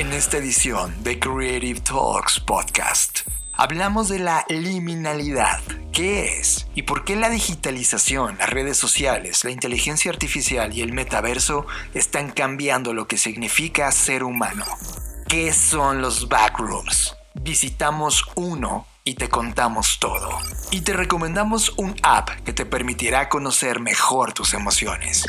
[0.00, 3.20] En esta edición de Creative Talks Podcast,
[3.52, 5.60] hablamos de la liminalidad.
[5.92, 6.66] ¿Qué es?
[6.74, 12.30] ¿Y por qué la digitalización, las redes sociales, la inteligencia artificial y el metaverso están
[12.30, 14.64] cambiando lo que significa ser humano?
[15.28, 17.14] ¿Qué son los backrooms?
[17.34, 20.30] Visitamos uno y te contamos todo.
[20.70, 25.26] Y te recomendamos un app que te permitirá conocer mejor tus emociones.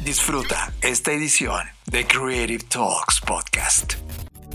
[0.00, 4.05] Disfruta esta edición de Creative Talks Podcast.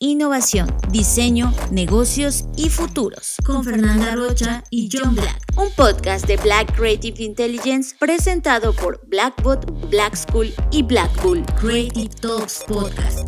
[0.00, 3.36] innovación, diseño, negocios y futuros.
[3.44, 5.42] Con Fernanda Rocha y John Black.
[5.56, 11.10] Un podcast de Black Creative Intelligence presentado por Blackbot, Black School y Black.
[11.56, 13.26] Creative Talks Podcast.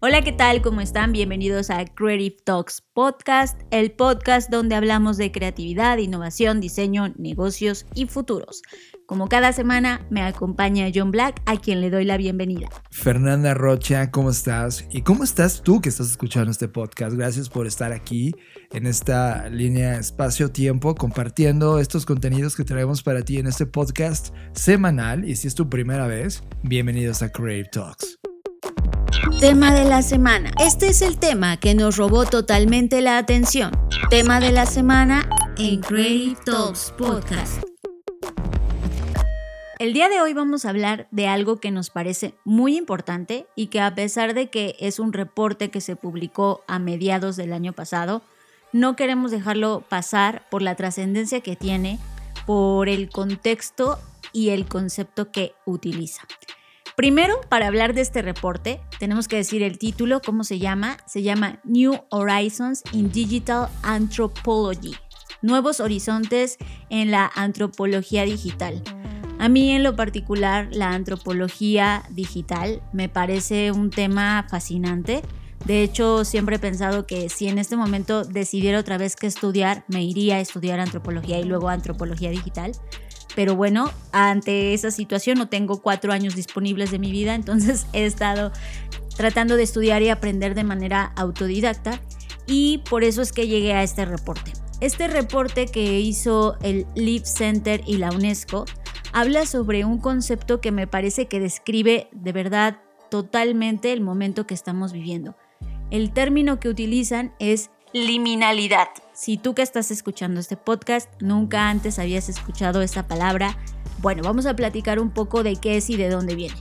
[0.00, 0.62] Hola, ¿qué tal?
[0.62, 1.10] ¿Cómo están?
[1.10, 8.06] Bienvenidos a Creative Talks Podcast, el podcast donde hablamos de creatividad, innovación, diseño, negocios y
[8.06, 8.62] futuros.
[9.06, 12.68] Como cada semana me acompaña John Black, a quien le doy la bienvenida.
[12.90, 14.84] Fernanda Rocha, ¿cómo estás?
[14.90, 17.14] ¿Y cómo estás tú que estás escuchando este podcast?
[17.14, 18.34] Gracias por estar aquí
[18.72, 25.24] en esta línea espacio-tiempo compartiendo estos contenidos que traemos para ti en este podcast semanal.
[25.24, 28.18] Y si es tu primera vez, bienvenidos a Creative Talks.
[29.38, 30.50] Tema de la semana.
[30.60, 33.70] Este es el tema que nos robó totalmente la atención.
[34.10, 37.75] Tema de la semana en Creative Talks Podcast.
[39.78, 43.66] El día de hoy vamos a hablar de algo que nos parece muy importante y
[43.66, 47.74] que a pesar de que es un reporte que se publicó a mediados del año
[47.74, 48.22] pasado,
[48.72, 51.98] no queremos dejarlo pasar por la trascendencia que tiene,
[52.46, 53.98] por el contexto
[54.32, 56.22] y el concepto que utiliza.
[56.96, 60.96] Primero, para hablar de este reporte, tenemos que decir el título, cómo se llama.
[61.06, 64.94] Se llama New Horizons in Digital Anthropology.
[65.42, 66.56] Nuevos horizontes
[66.88, 68.82] en la antropología digital.
[69.38, 75.22] A mí en lo particular la antropología digital me parece un tema fascinante.
[75.66, 79.84] De hecho, siempre he pensado que si en este momento decidiera otra vez que estudiar,
[79.88, 82.72] me iría a estudiar antropología y luego antropología digital.
[83.34, 88.06] Pero bueno, ante esa situación no tengo cuatro años disponibles de mi vida, entonces he
[88.06, 88.52] estado
[89.16, 92.00] tratando de estudiar y aprender de manera autodidacta
[92.46, 94.52] y por eso es que llegué a este reporte.
[94.80, 98.66] Este reporte que hizo el Live Center y la UNESCO
[99.14, 102.78] habla sobre un concepto que me parece que describe de verdad
[103.10, 105.34] totalmente el momento que estamos viviendo.
[105.90, 108.88] El término que utilizan es liminalidad.
[109.14, 113.56] Si tú que estás escuchando este podcast nunca antes habías escuchado esta palabra,
[114.02, 116.56] bueno, vamos a platicar un poco de qué es y de dónde viene.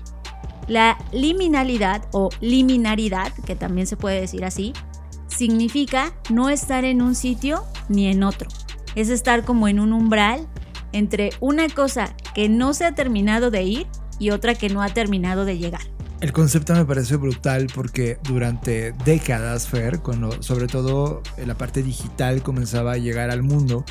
[0.70, 4.72] La liminalidad o liminaridad, que también se puede decir así,
[5.28, 8.50] significa no estar en un sitio ni en otro.
[8.96, 10.48] Es estar como en un umbral
[10.92, 13.88] entre una cosa que no se ha terminado de ir
[14.20, 15.82] y otra que no ha terminado de llegar.
[16.22, 22.42] El concepto me parece brutal porque durante décadas, Fer, cuando sobre todo la parte digital
[22.42, 23.84] comenzaba a llegar al mundo,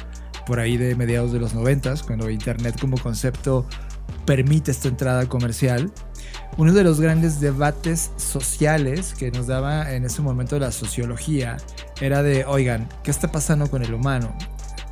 [0.46, 3.66] por ahí de mediados de los noventas, cuando Internet como concepto
[4.24, 5.92] permite esta entrada comercial,
[6.56, 11.56] uno de los grandes debates sociales que nos daba en ese momento la sociología
[12.00, 14.36] era de, oigan, ¿qué está pasando con el humano?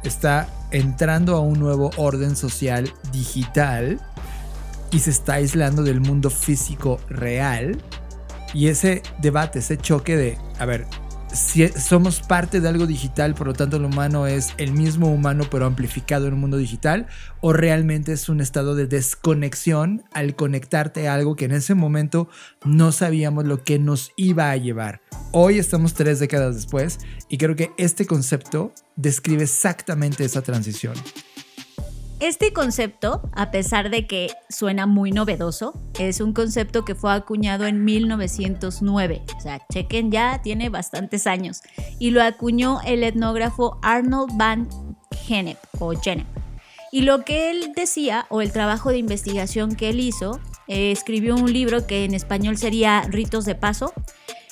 [0.02, 4.00] Está entrando a un nuevo orden social digital
[4.91, 7.81] y se está aislando del mundo físico real.
[8.54, 10.86] Y ese debate, ese choque de, a ver,
[11.32, 15.44] si somos parte de algo digital, por lo tanto el humano es el mismo humano
[15.50, 17.06] pero amplificado en un mundo digital,
[17.41, 22.28] o realmente es un estado de desconexión al conectarte a algo que en ese momento
[22.65, 25.00] no sabíamos lo que nos iba a llevar.
[25.32, 26.98] Hoy estamos tres décadas después
[27.28, 30.94] y creo que este concepto describe exactamente esa transición.
[32.22, 37.66] Este concepto, a pesar de que suena muy novedoso, es un concepto que fue acuñado
[37.66, 39.22] en 1909.
[39.36, 41.62] O sea, chequen ya, tiene bastantes años.
[41.98, 44.69] Y lo acuñó el etnógrafo Arnold van
[45.10, 46.28] Gennep o Gennep.
[46.92, 51.34] Y lo que él decía, o el trabajo de investigación que él hizo, eh, escribió
[51.34, 53.92] un libro que en español sería Ritos de Paso,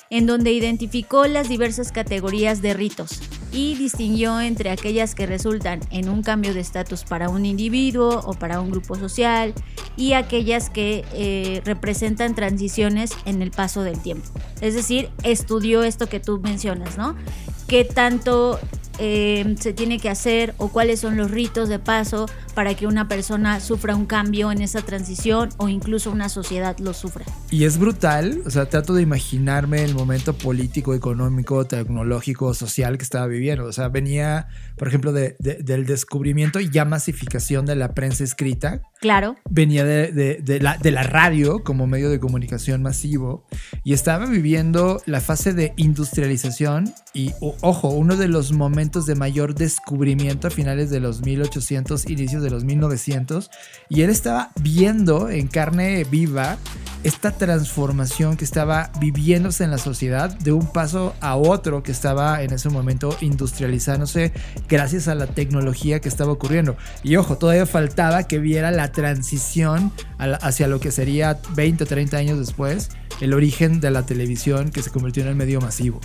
[0.09, 3.21] en donde identificó las diversas categorías de ritos
[3.51, 8.33] y distinguió entre aquellas que resultan en un cambio de estatus para un individuo o
[8.33, 9.53] para un grupo social
[9.97, 14.27] y aquellas que eh, representan transiciones en el paso del tiempo.
[14.61, 17.15] Es decir, estudió esto que tú mencionas, ¿no?
[17.71, 18.59] qué tanto
[19.03, 23.07] eh, se tiene que hacer o cuáles son los ritos de paso para que una
[23.07, 27.25] persona sufra un cambio en esa transición o incluso una sociedad lo sufra.
[27.49, 33.03] Y es brutal, o sea, trato de imaginarme el momento político, económico, tecnológico, social que
[33.03, 33.65] estaba viviendo.
[33.65, 34.49] O sea, venía,
[34.81, 38.81] por ejemplo, de, del descubrimiento y ya masificación de la prensa escrita.
[38.99, 39.35] Claro.
[39.47, 43.45] Venía de, la, de la radio como medio de comunicación masivo
[43.83, 49.53] y estaba viviendo la fase de industrialización y, ojo, uno de los momentos de mayor
[49.53, 53.51] descubrimiento a finales de los 1800, inicios de los 1900
[53.87, 56.57] y él estaba viendo en carne viva
[57.03, 62.43] esta transformación que estaba viviéndose en la sociedad de un paso a otro que estaba
[62.43, 64.31] en ese momento industrializándose
[64.71, 66.77] gracias a la tecnología que estaba ocurriendo.
[67.03, 72.15] Y ojo, todavía faltaba que viera la transición hacia lo que sería 20 o 30
[72.15, 72.89] años después,
[73.19, 75.99] el origen de la televisión que se convirtió en el medio masivo.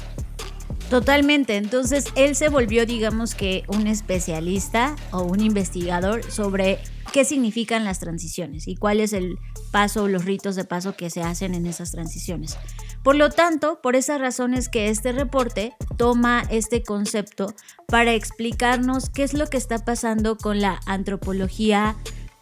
[0.90, 6.78] Totalmente, entonces él se volvió digamos que un especialista o un investigador sobre
[7.12, 9.36] qué significan las transiciones y cuál es el
[9.72, 12.56] paso o los ritos de paso que se hacen en esas transiciones.
[13.02, 17.54] Por lo tanto, por esas razones que este reporte toma este concepto
[17.88, 21.96] para explicarnos qué es lo que está pasando con la antropología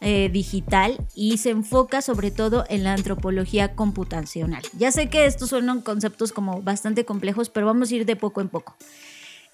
[0.06, 4.62] eh, digital y se enfoca sobre todo en la antropología computacional.
[4.78, 8.42] Ya sé que estos son conceptos como bastante complejos, pero vamos a ir de poco
[8.42, 8.76] en poco.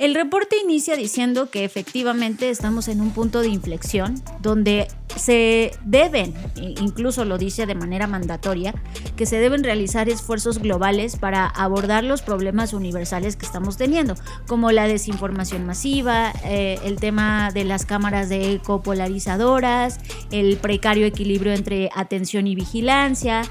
[0.00, 6.32] El reporte inicia diciendo que efectivamente estamos en un punto de inflexión donde se deben,
[6.56, 8.72] e incluso lo dice de manera mandatoria,
[9.16, 14.14] que se deben realizar esfuerzos globales para abordar los problemas universales que estamos teniendo,
[14.46, 20.00] como la desinformación masiva, eh, el tema de las cámaras de eco polarizadoras,
[20.30, 23.42] el precario equilibrio entre atención y vigilancia,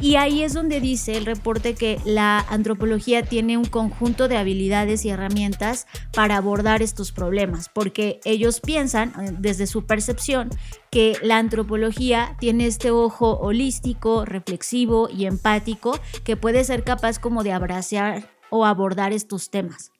[0.00, 5.04] y ahí es donde dice el reporte que la antropología tiene un conjunto de habilidades
[5.04, 10.50] y herramientas para abordar estos problemas, porque ellos piensan, eh, desde su percepción,
[10.90, 17.42] que la antropología tiene este ojo holístico, reflexivo y empático que puede ser capaz como
[17.42, 19.93] de abrazar o abordar estos temas.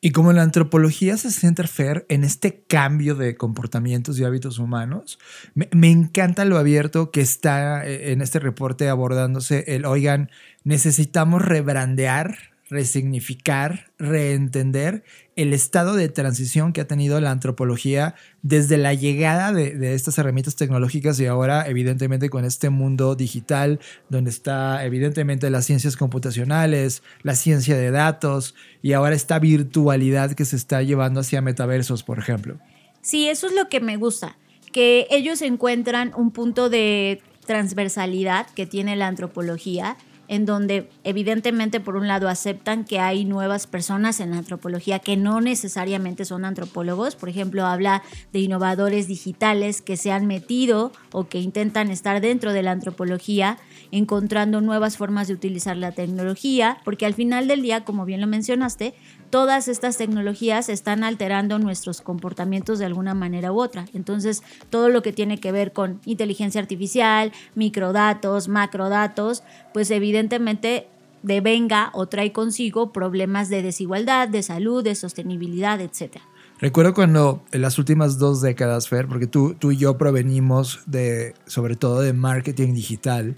[0.00, 1.68] Y como la antropología se centra,
[2.08, 5.18] en este cambio de comportamientos y hábitos humanos,
[5.54, 10.30] me, me, encanta lo abierto que está eh, en este reporte abordándose el, oigan,
[10.64, 12.36] necesitamos rebrandear
[12.70, 15.04] resignificar, reentender
[15.38, 20.56] el estado de transición que ha tenido la antropología desde la llegada de, estas herramientas
[20.56, 27.36] tecnológicas y ahora evidentemente con este mundo digital donde está evidentemente las ciencias computacionales, la
[27.36, 32.58] ciencia de datos y ahora esta virtualidad que se está llevando hacia metaversos, por ejemplo.
[33.00, 34.36] Sí, eso es lo que me gusta,
[34.72, 39.96] que ellos encuentran un punto de transversalidad que tiene la antropología
[40.28, 45.16] en donde evidentemente por un lado aceptan que hay nuevas personas en la antropología que
[45.16, 48.02] no necesariamente son antropólogos, por ejemplo habla
[48.32, 53.58] de innovadores digitales que se han metido o que intentan estar dentro de la antropología
[53.90, 58.26] encontrando nuevas formas de utilizar la tecnología, porque al final del día, como bien lo
[58.26, 58.94] mencionaste,
[59.30, 63.86] todas estas tecnologías están alterando nuestros comportamientos de alguna manera u otra.
[63.94, 69.42] Entonces, todo lo que tiene que ver con inteligencia artificial, microdatos, macrodatos,
[69.72, 70.88] pues evidentemente
[71.22, 76.18] devenga o trae consigo problemas de desigualdad, de salud, de sostenibilidad, etc.
[76.60, 81.34] Recuerdo cuando en las últimas dos décadas, Fer, porque tú, tú y yo provenimos de,
[81.46, 83.36] sobre todo de marketing digital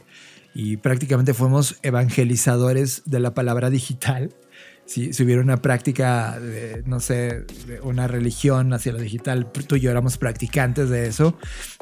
[0.54, 4.34] y prácticamente fuimos evangelizadores de la palabra digital
[4.90, 9.80] si, hubiera una práctica, de, no sé, de una religión hacia lo digital, tú y
[9.80, 11.36] yo éramos practicantes de eso.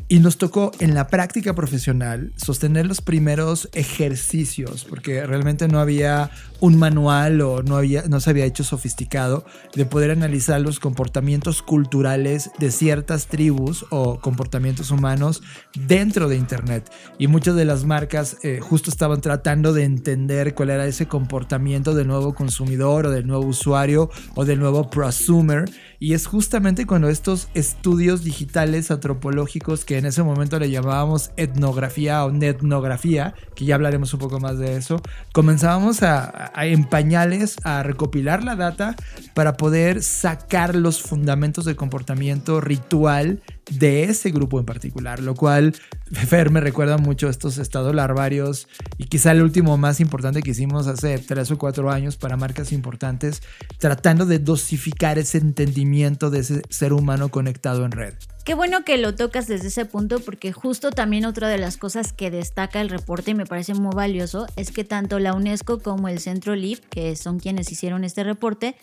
[0.09, 6.31] Y nos tocó en la práctica profesional sostener los primeros ejercicios, porque realmente no había
[6.61, 11.63] un manual o no, había, no se había hecho sofisticado de poder analizar los comportamientos
[11.63, 15.43] culturales de ciertas tribus o comportamientos humanos
[15.75, 16.91] dentro de Internet.
[17.19, 21.95] Y muchas de las marcas eh, justo estaban tratando de entender cuál era ese comportamiento
[21.95, 25.65] del nuevo consumidor o del nuevo usuario o del nuevo prosumer.
[26.01, 32.25] Y es justamente cuando estos estudios digitales antropológicos, que en ese momento le llamábamos etnografía
[32.25, 35.03] o netnografía, que ya hablaremos un poco más de eso,
[35.33, 38.95] comenzábamos a, a en pañales a recopilar la data
[39.35, 45.75] para poder sacar los fundamentos del comportamiento ritual de ese grupo en particular, lo cual
[46.11, 50.87] Fer me recuerda mucho estos estados larvarios y quizá el último más importante que hicimos
[50.87, 53.43] hace tres o cuatro años para marcas importantes,
[53.79, 58.15] tratando de dosificar ese entendimiento de ese ser humano conectado en red.
[58.45, 62.13] Qué bueno que lo tocas desde ese punto porque justo también otra de las cosas
[62.15, 66.09] que destaca el reporte y me parece muy valioso es que tanto la UNESCO como
[66.09, 68.75] el Centro LIB, que son quienes hicieron este reporte,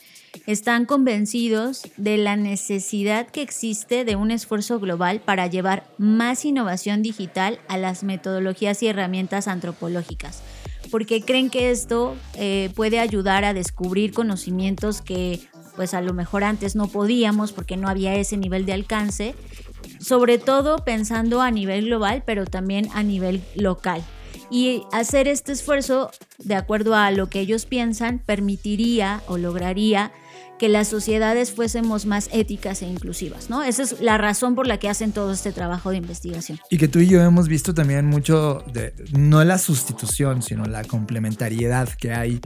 [0.46, 7.02] están convencidos de la necesidad que existe de un esfuerzo global para llevar más innovación
[7.02, 10.44] digital a las metodologías y herramientas antropológicas,
[10.92, 15.40] porque creen que esto eh, puede ayudar a descubrir conocimientos que
[15.76, 19.36] pues a lo mejor antes no podíamos porque no había ese nivel de alcance,
[20.00, 24.04] sobre todo pensando a nivel global, pero también a nivel local.
[24.50, 30.12] Y hacer este esfuerzo, de acuerdo a lo que ellos piensan, permitiría o lograría
[30.58, 33.64] que las sociedades fuésemos más éticas e inclusivas, ¿no?
[33.64, 36.60] Esa es la razón por la que hacen todo este trabajo de investigación.
[36.70, 40.84] Y que tú y yo hemos visto también mucho de, no la sustitución, sino la
[40.84, 42.40] complementariedad que hay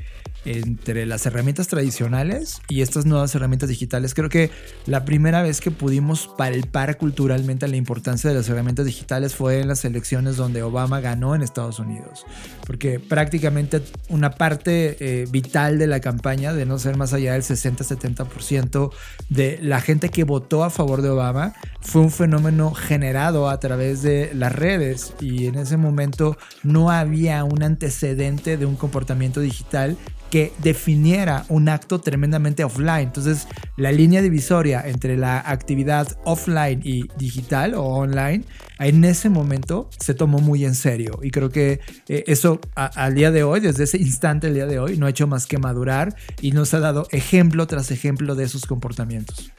[0.46, 4.13] entre las herramientas tradicionales y estas nuevas herramientas digitales.
[4.13, 4.51] Creo que
[4.86, 9.67] la primera vez que pudimos palpar culturalmente la importancia de las herramientas digitales fue en
[9.67, 12.25] las elecciones donde Obama ganó en Estados Unidos,
[12.65, 17.43] porque prácticamente una parte eh, vital de la campaña, de no ser más allá del
[17.43, 18.91] 60-70%
[19.29, 24.01] de la gente que votó a favor de Obama, fue un fenómeno generado a través
[24.01, 29.98] de las redes y en ese momento no había un antecedente de un comportamiento digital
[30.30, 33.08] que definiera un acto tremendamente offline.
[33.08, 38.44] Entonces, la línea divisoria entre la actividad offline y digital o online,
[38.80, 41.20] en ese momento se tomó muy en serio.
[41.22, 44.80] Y creo que eh, eso al día de hoy, desde ese instante, el día de
[44.80, 48.46] hoy, no ha hecho más que madurar y nos ha dado ejemplo tras ejemplo de
[48.46, 49.52] esos comportamientos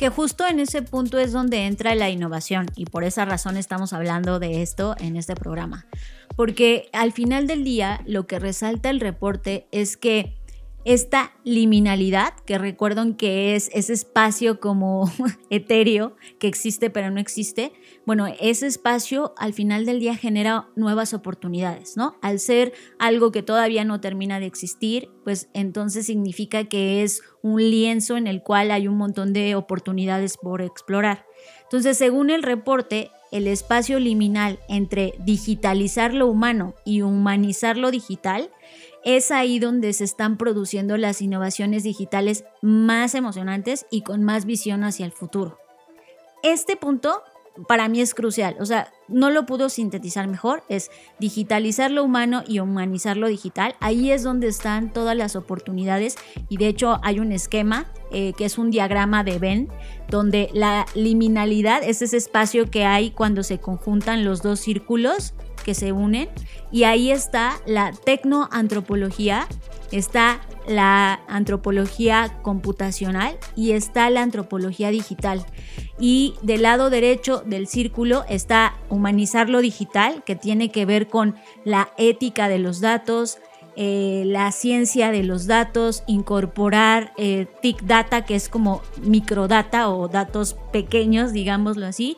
[0.00, 3.92] que justo en ese punto es donde entra la innovación y por esa razón estamos
[3.92, 5.84] hablando de esto en este programa.
[6.40, 10.38] Porque al final del día lo que resalta el reporte es que
[10.86, 15.12] esta liminalidad, que recuerdan que es ese espacio como
[15.50, 17.74] etéreo que existe pero no existe,
[18.06, 22.16] bueno, ese espacio al final del día genera nuevas oportunidades, ¿no?
[22.22, 27.60] Al ser algo que todavía no termina de existir, pues entonces significa que es un
[27.60, 31.26] lienzo en el cual hay un montón de oportunidades por explorar.
[31.64, 38.50] Entonces, según el reporte, el espacio liminal entre digitalizar lo humano y humanizar lo digital
[39.04, 44.84] es ahí donde se están produciendo las innovaciones digitales más emocionantes y con más visión
[44.84, 45.58] hacia el futuro.
[46.42, 47.22] Este punto
[47.66, 52.42] para mí es crucial, o sea, no lo pudo sintetizar mejor, es digitalizar lo humano
[52.46, 53.74] y humanizar lo digital.
[53.80, 56.16] Ahí es donde están todas las oportunidades
[56.48, 59.68] y de hecho hay un esquema eh, que es un diagrama de Venn,
[60.08, 65.34] donde la liminalidad es ese espacio que hay cuando se conjuntan los dos círculos
[65.70, 66.28] que se unen
[66.72, 69.46] y ahí está la tecnoantropología,
[69.92, 75.46] está la antropología computacional y está la antropología digital.
[76.00, 81.36] Y del lado derecho del círculo está humanizar lo digital, que tiene que ver con
[81.64, 83.38] la ética de los datos,
[83.76, 90.08] eh, la ciencia de los datos, incorporar eh, TIC data, que es como microdata o
[90.08, 92.16] datos pequeños, digámoslo así,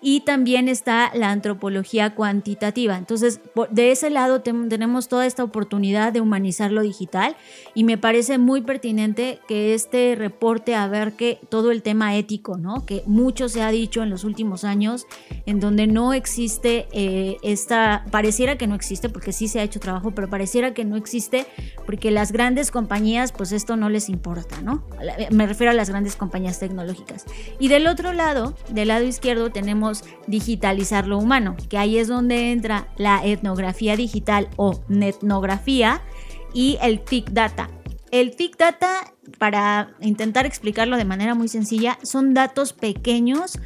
[0.00, 2.96] y también está la antropología cuantitativa.
[2.96, 3.40] Entonces,
[3.70, 7.36] de ese lado tenemos toda esta oportunidad de humanizar lo digital
[7.74, 12.86] y me parece muy pertinente que este reporte abarque todo el tema ético, ¿no?
[12.86, 15.06] Que mucho se ha dicho en los últimos años,
[15.46, 19.80] en donde no existe eh, esta, pareciera que no existe, porque sí se ha hecho
[19.80, 21.46] trabajo, pero pareciera que no existe
[21.86, 24.84] porque las grandes compañías, pues esto no les importa, ¿no?
[25.30, 27.24] Me refiero a las grandes compañías tecnológicas.
[27.58, 29.87] Y del otro lado, del lado izquierdo, tenemos
[30.26, 36.02] digitalizar lo humano, que ahí es donde entra la etnografía digital o netnografía
[36.52, 37.70] y el TIC Data.
[38.10, 43.58] El TIC Data, para intentar explicarlo de manera muy sencilla, son datos pequeños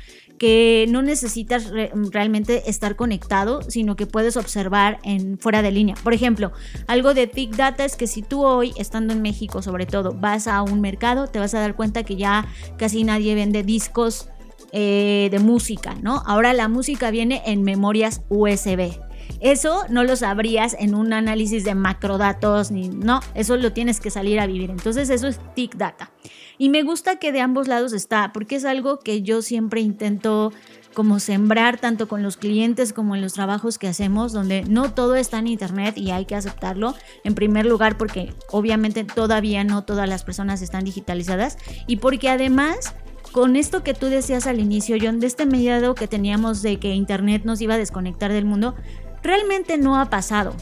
[0.43, 1.71] que no necesitas
[2.11, 5.95] realmente estar conectado, sino que puedes observar en fuera de línea.
[6.03, 6.51] Por ejemplo,
[6.89, 10.49] algo de TIC Data es que si tú hoy, estando en México sobre todo, vas
[10.49, 14.31] a un mercado, te vas a dar cuenta que ya casi nadie vende discos
[14.73, 16.23] eh, de música, ¿no?
[16.27, 18.99] Ahora la música viene en memorias USB.
[19.41, 24.11] Eso no lo sabrías en un análisis de macrodatos, ni no, eso lo tienes que
[24.11, 24.71] salir a vivir.
[24.71, 26.13] Entonces eso es TIC Data.
[26.59, 30.53] Y me gusta que de ambos lados está, porque es algo que yo siempre intento
[30.95, 35.17] como sembrar tanto con los clientes como en los trabajos que hacemos, donde no todo
[35.17, 36.95] está en internet y hay que aceptarlo.
[37.25, 42.95] En primer lugar, porque obviamente todavía no todas las personas están digitalizadas y porque además
[43.33, 46.95] con esto que tú decías al inicio, John, de este mediado que teníamos de que
[46.95, 48.75] Internet nos iba a desconectar del mundo,
[49.23, 50.55] realmente no ha pasado.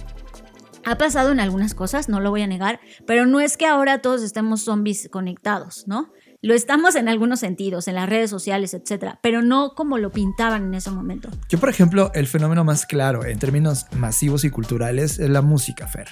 [0.84, 4.00] Ha pasado en algunas cosas, no lo voy a negar, pero no es que ahora
[4.00, 6.10] todos estemos zombies conectados, ¿no?
[6.42, 10.64] Lo estamos en algunos sentidos, en las redes sociales, etcétera, pero no como lo pintaban
[10.68, 11.28] en ese momento.
[11.50, 15.86] Yo, por ejemplo, el fenómeno más claro en términos masivos y culturales es la música,
[15.86, 16.08] Fer.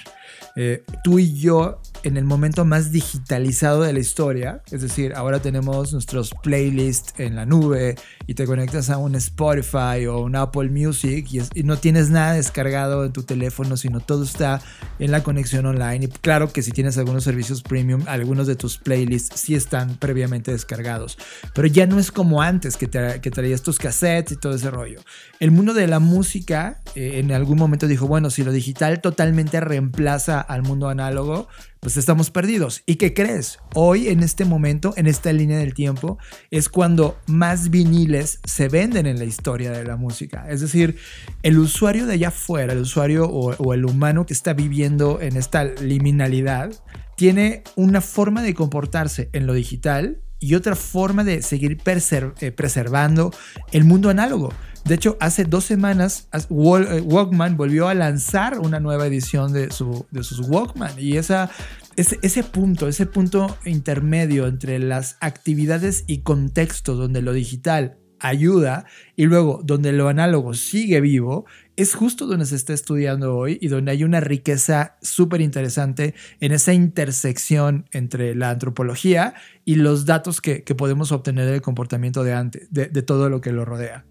[0.55, 5.41] Eh, tú y yo en el momento más digitalizado de la historia, es decir, ahora
[5.41, 7.95] tenemos nuestros playlists en la nube
[8.27, 13.05] y te conectas a un Spotify o un Apple Music y, no tienes nada descargado
[13.05, 14.61] en tu teléfono, sino todo está
[14.97, 16.05] en la conexión online.
[16.05, 20.51] Y claro que si tienes algunos servicios premium, algunos de tus playlists sí están previamente
[20.51, 21.17] descargados,
[21.53, 25.01] pero ya no es como antes que, que traías tus cassettes y todo ese rollo.
[25.39, 29.59] El mundo de la música eh, en algún momento dijo, bueno, si lo digital totalmente
[29.59, 31.47] reemplaza al mundo análogo,
[31.79, 32.83] pues estamos perdidos.
[32.85, 33.59] ¿Y qué crees?
[33.73, 36.17] Hoy, en este momento, en esta línea del tiempo,
[36.51, 40.45] es cuando más viniles se venden en la historia de la música.
[40.49, 40.97] Es decir,
[41.43, 45.37] el usuario de allá afuera, el usuario o, o el humano que está viviendo en
[45.37, 46.71] esta liminalidad,
[47.15, 53.31] tiene una forma de comportarse en lo digital y otra forma de seguir eh, preservando
[53.71, 54.53] el mundo análogo.
[54.85, 60.05] De hecho, hace dos semanas eh, Walkman volvió a lanzar una nueva edición de, su,
[60.11, 67.21] de sus Walkman y ese punto, ese punto intermedio entre las actividades y contextos donde
[67.21, 71.45] lo digital ayuda y luego donde lo análogo sigue vivo,
[71.75, 76.51] es justo donde se está estudiando hoy y donde hay una riqueza súper interesante en
[76.51, 79.33] esa intersección entre la antropología
[79.65, 83.65] y los datos que, podemos obtener del comportamiento de antes, de todo lo que lo
[83.65, 84.05] rodea.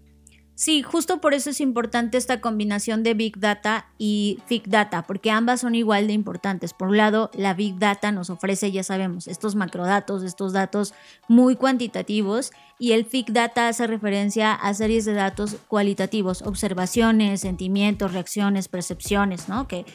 [0.59, 5.31] Sí, justo por eso es importante esta combinación de Big Data y Thick Data, porque
[5.31, 6.73] ambas son igual de importantes.
[6.73, 10.93] Por un lado, la Big Data nos ofrece, ya sabemos, estos macrodatos, estos datos
[11.29, 18.11] muy cuantitativos, y el Thick Data hace referencia a series de datos cualitativos, observaciones, sentimientos,
[18.11, 19.65] reacciones, percepciones, ¿no?
[19.65, 19.85] Que,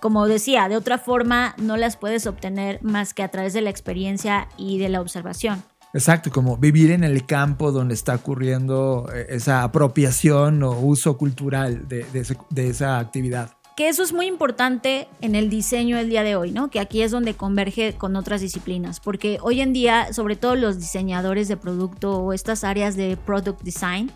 [0.00, 3.70] como decía, de otra forma no las puedes obtener más que a través de la
[3.70, 5.62] experiencia y de la observación.
[5.98, 11.88] Exacto, como vivir en el campo donde está ocurriendo eh, esa apropiación o uso cultural
[11.88, 12.06] de,
[12.54, 13.50] esa actividad.
[13.76, 16.70] Que eso es muy importante en el diseño del día de hoy, ¿no?
[16.70, 20.78] Que aquí es donde converge con otras disciplinas, porque hoy en día, sobre todo los
[20.78, 24.12] diseñadores de producto o estas áreas de product design,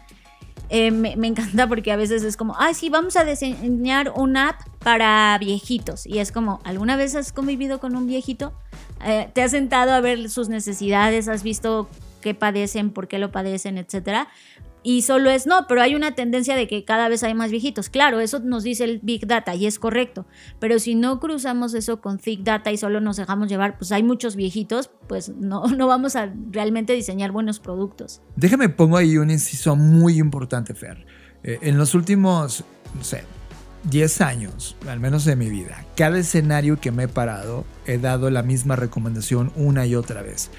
[0.68, 4.61] eh, me, encanta porque a veces es como, ay, sí, vamos a diseñar una app
[4.79, 6.07] para viejitos.
[6.07, 8.53] Y es como, ¿alguna vez has convivido con un viejito?
[9.05, 11.29] Eh, ¿Te has sentado a ver sus necesidades?
[11.29, 11.88] ¿Has visto
[12.21, 14.29] qué padecen, por qué lo padecen, etcétera?
[14.85, 17.88] Y solo es no, pero hay una tendencia de que cada vez hay más viejitos.
[17.88, 20.27] Claro, eso nos dice el Big Data y es correcto.
[20.59, 24.03] Pero si no cruzamos eso con Thick Data y solo nos dejamos llevar, pues hay
[24.03, 28.23] muchos viejitos, pues no, no vamos a realmente diseñar buenos productos.
[28.35, 31.07] Déjame pongo ahí un inciso muy importante, Fer.
[31.45, 33.25] Eh, en los últimos, no sé,
[33.85, 38.31] 10 años, al menos de mi vida, cada escenario que me he parado, he dado
[38.31, 40.51] la misma recomendación una y otra vez.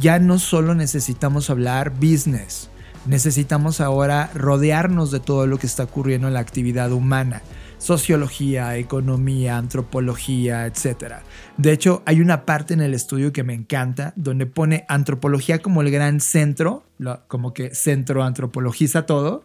[0.00, 2.70] Ya no solo necesitamos hablar business
[3.06, 7.42] necesitamos ahora rodearnos de todo lo que está ocurriendo en la actividad humana.
[7.78, 11.14] Sociología, economía, antropología, etc.
[11.56, 15.82] De hecho, hay una parte en el estudio que me encanta, donde pone antropología como
[15.82, 16.84] el gran centro,
[17.26, 19.44] como que centro antropologiza todo,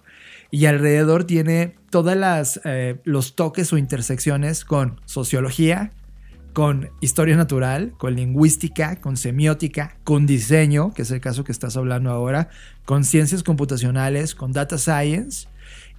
[0.51, 5.91] y alrededor tiene todas eh, los toques o intersecciones con sociología,
[6.53, 11.77] con historia natural, con lingüística, con semiótica, con diseño, que es el caso que estás
[11.77, 12.49] hablando ahora,
[12.85, 15.47] con ciencias computacionales, con data science,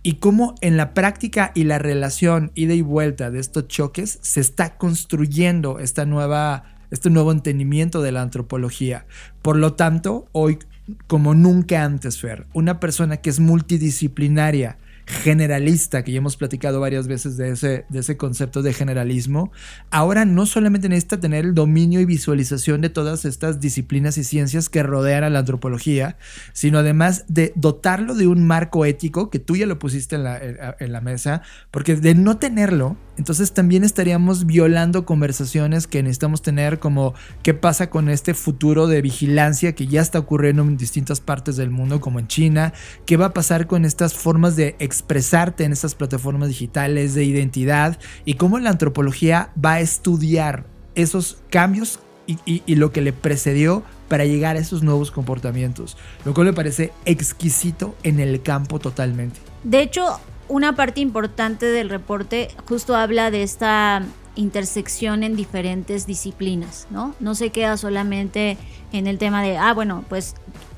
[0.03, 4.41] y cómo en la práctica y la relación ida y vuelta de estos choques se
[4.41, 9.07] está construyendo esta nueva, este nuevo entendimiento de la antropología.
[9.43, 10.59] Por lo tanto, hoy,
[11.07, 17.09] como nunca antes, Fer, una persona que es multidisciplinaria, generalista, que ya hemos platicado varias
[17.09, 19.51] veces de ese, de ese concepto de generalismo,
[19.91, 24.69] ahora no solamente necesita tener el dominio y visualización de todas estas disciplinas y ciencias
[24.69, 26.19] que rodean a la antropología,
[26.53, 30.39] sino además de dotarlo de un marco ético, que tú ya lo pusiste en la,
[30.79, 31.41] en la mesa,
[31.71, 37.91] porque de no tenerlo, entonces también estaríamos violando conversaciones que necesitamos tener como qué pasa
[37.91, 42.21] con este futuro de vigilancia que ya está ocurriendo en distintas partes del mundo, como
[42.21, 42.73] en China,
[43.07, 47.99] qué va a pasar con estas formas de expresarte en estas plataformas digitales de identidad
[48.25, 50.65] y cómo la antropología va a estudiar
[50.97, 56.49] esos cambios y, lo que le precedió para llegar a esos nuevos comportamientos, lo cual
[56.49, 59.41] me parece exquisito en el campo totalmente.
[59.65, 64.03] De hecho, una parte importante del reporte justo habla de esta
[64.39, 67.15] intersección en diferentes disciplinas, ¿no?
[67.19, 68.57] No se queda solamente
[68.93, 70.37] en el tema de, ah, bueno, pues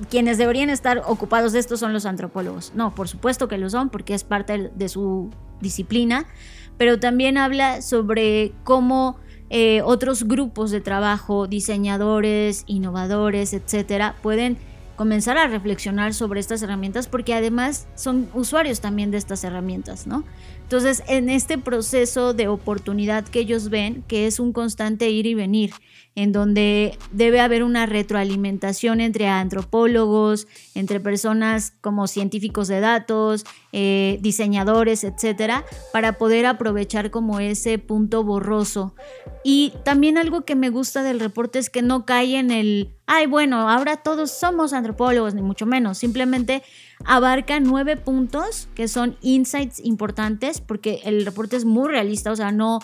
[0.08, 2.72] quienes deberían estar ocupados de esto son los antropólogos.
[2.74, 6.26] No, por supuesto que lo son porque es parte de su disciplina,
[6.78, 9.16] pero también habla sobre cómo
[9.50, 14.56] eh, otros grupos de trabajo, diseñadores, innovadores, etcétera, pueden
[14.96, 20.24] comenzar a reflexionar sobre estas herramientas porque además son usuarios también de estas herramientas, ¿no?
[20.70, 25.34] Entonces, en este proceso de oportunidad que ellos ven, que es un constante ir y
[25.34, 25.72] venir,
[26.14, 34.18] en donde debe haber una retroalimentación entre antropólogos, entre personas como científicos de datos, eh,
[34.20, 38.94] diseñadores, etcétera, para poder aprovechar como ese punto borroso.
[39.42, 43.26] Y también algo que me gusta del reporte es que no cae en el, ay,
[43.26, 46.62] bueno, ahora todos somos antropólogos, ni mucho menos, simplemente
[47.04, 52.52] abarca nueve puntos que son insights importantes porque el reporte es muy realista, o sea,
[52.52, 52.80] no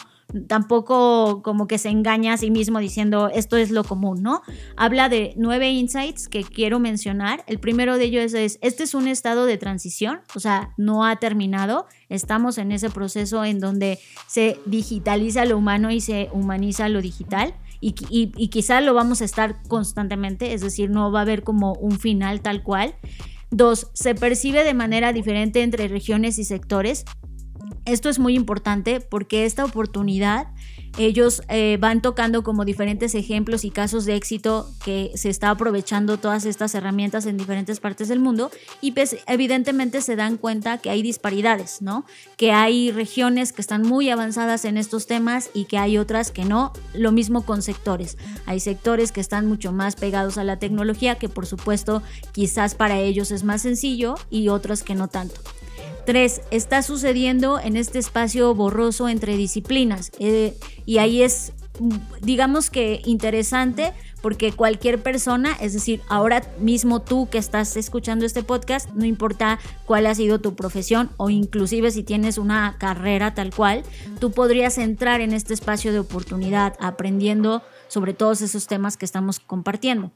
[0.49, 4.43] tampoco como que se engaña a sí mismo diciendo esto es lo común, ¿no?
[4.77, 7.45] Habla de nueve insights que quiero mencionar.
[7.47, 11.17] El primero de ellos es, este es un estado de transición, o sea, no ha
[11.17, 11.87] terminado.
[12.09, 17.55] Estamos en ese proceso en donde se digitaliza lo humano y se humaniza lo digital.
[17.79, 21.75] Y, y quizá lo vamos a estar constantemente, es decir, no va a haber como
[21.75, 22.95] un final tal cual.
[23.51, 27.05] Dos, se percibe de manera diferente entre regiones y sectores.
[27.85, 30.49] Esto es muy importante porque esta oportunidad
[30.99, 36.17] ellos eh, van tocando como diferentes ejemplos y casos de éxito que se está aprovechando
[36.17, 40.89] todas estas herramientas en diferentes partes del mundo y pues evidentemente se dan cuenta que
[40.89, 42.07] hay disparidades, ¿no?
[42.39, 46.47] Que hay regiones que están muy avanzadas en estos temas y que hay otras que
[46.47, 48.17] no, lo mismo con sectores.
[48.47, 52.99] Hay sectores que están mucho más pegados a la tecnología que por supuesto quizás para
[53.01, 55.41] ellos es más sencillo y otros que no tanto.
[56.07, 60.13] Tres, está sucediendo en este espacio borroso entre disciplinas.
[60.21, 61.53] Eh, y ahí es,
[62.23, 63.93] digamos que interesante,
[64.23, 69.59] porque cualquier persona, es decir, ahora mismo tú que estás escuchando este podcast, no importa
[69.85, 73.83] cuál ha sido tu profesión o inclusive si tienes una carrera tal cual,
[74.21, 79.41] tú podrías entrar en este espacio de oportunidad aprendiendo sobre todos esos temas que estamos
[79.41, 80.13] compartiendo.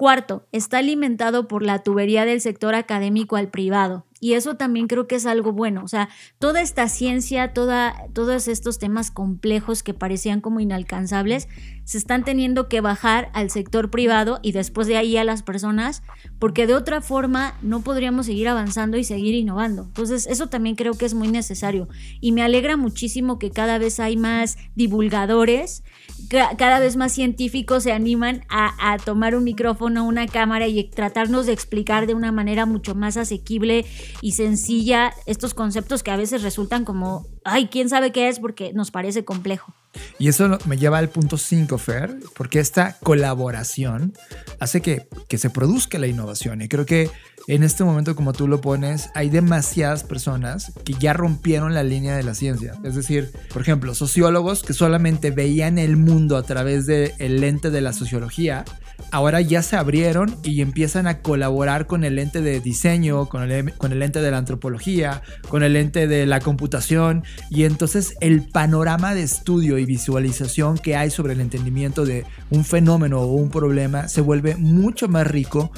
[0.00, 4.06] Cuarto, está alimentado por la tubería del sector académico al privado.
[4.18, 5.82] Y eso también creo que es algo bueno.
[5.84, 6.08] O sea,
[6.38, 11.48] toda esta ciencia, toda, todos estos temas complejos que parecían como inalcanzables,
[11.84, 16.02] se están teniendo que bajar al sector privado y después de ahí a las personas,
[16.38, 19.82] porque de otra forma no podríamos seguir avanzando y seguir innovando.
[19.82, 21.88] Entonces, eso también creo que es muy necesario.
[22.20, 25.82] Y me alegra muchísimo que cada vez hay más divulgadores,
[26.28, 31.52] cada vez más científicos se animan a, tomar un micrófono, una cámara y tratarnos de
[31.52, 33.84] explicar de una manera mucho más asequible
[34.20, 38.72] y sencilla estos conceptos que a veces resultan como, ay, quién sabe qué es porque
[38.72, 39.74] nos parece complejo.
[40.18, 44.12] Y eso me lleva al punto 5, Fer, porque esta colaboración
[44.58, 46.62] hace que, que se produzca la innovación.
[46.62, 47.10] Y creo que
[47.46, 52.16] en este momento, como tú lo pones, hay demasiadas personas que ya rompieron la línea
[52.16, 52.74] de la ciencia.
[52.84, 57.80] Es decir, por ejemplo, sociólogos que solamente veían el mundo a través del lente de
[57.80, 58.64] la sociología,
[59.10, 63.74] ahora ya se abrieron y empiezan a colaborar con el ente de diseño, con el,
[63.74, 67.24] con el ente de la antropología, con el ente de la computación.
[67.50, 72.64] Y entonces el panorama de estudio y visualización que hay sobre el entendimiento de un
[72.64, 75.72] fenómeno o un problema se vuelve mucho más rico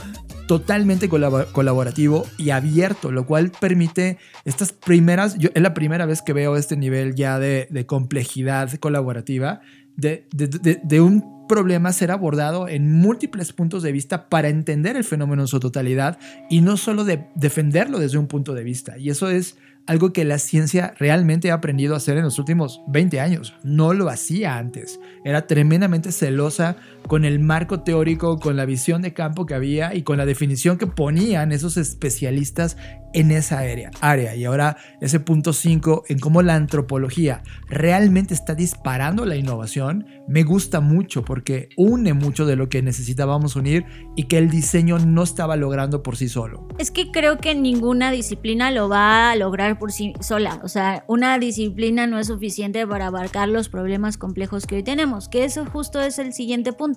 [0.47, 6.33] totalmente colaborativo y abierto, lo cual permite estas primeras, yo, es la primera vez que
[6.33, 9.61] veo este nivel ya de, complejidad colaborativa,
[9.97, 15.43] de, de, un problema ser abordado en múltiples puntos de vista para entender el fenómeno
[15.43, 16.19] en su totalidad
[16.51, 18.99] y no solo de defenderlo desde un punto de vista.
[18.99, 22.83] Y eso es algo que la ciencia realmente ha aprendido a hacer en los últimos
[22.89, 23.55] 20 años.
[23.63, 25.01] No lo hacía antes.
[25.25, 30.03] Era tremendamente celosa con el marco teórico, con la visión de campo que había y
[30.03, 32.77] con la definición que ponían esos especialistas
[33.13, 33.91] en esa área.
[34.01, 34.35] área.
[34.35, 40.45] Y ahora ese punto 5 en cómo la antropología realmente está disparando la innovación, me
[40.45, 43.85] gusta mucho porque une mucho de lo que necesitábamos unir
[44.17, 46.67] y que el diseño no estaba logrando por sí solo.
[46.79, 50.61] Es que creo que ninguna disciplina lo va a lograr por sí sola.
[50.65, 55.29] O sea, una disciplina no es suficiente para abarcar los problemas complejos que hoy tenemos,
[55.29, 56.92] que eso justo es el siguiente punto.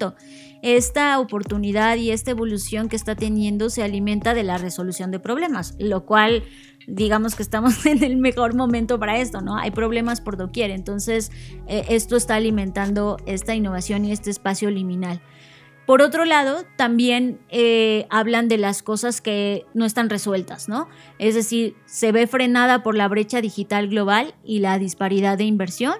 [0.62, 5.75] Esta oportunidad y esta evolución que está teniendo se alimenta de la resolución de problemas,
[5.79, 6.43] lo cual
[6.88, 9.58] digamos que estamos en el mejor momento para esto, ¿no?
[9.58, 11.31] Hay problemas por doquier, entonces
[11.67, 15.21] eh, esto está alimentando esta innovación y este espacio liminal.
[15.86, 20.89] Por otro lado, también eh, hablan de las cosas que no están resueltas, ¿no?
[21.19, 25.93] Es decir, se ve frenada por la brecha digital global y la disparidad de inversión.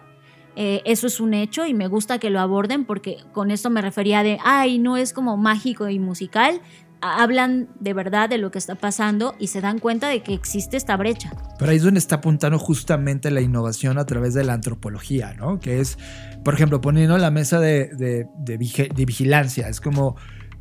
[0.56, 3.82] Eh, eso es un hecho y me gusta que lo aborden porque con esto me
[3.82, 6.62] refería de, ay, no es como mágico y musical,
[7.02, 10.78] hablan de verdad de lo que está pasando y se dan cuenta de que existe
[10.78, 11.32] esta brecha.
[11.60, 15.60] Pero ahí es donde está apuntando justamente la innovación a través de la antropología, ¿no?
[15.60, 15.98] Que es,
[16.44, 19.68] por ejemplo, poniendo la mesa de, de vigilancia.
[19.68, 20.16] Es como,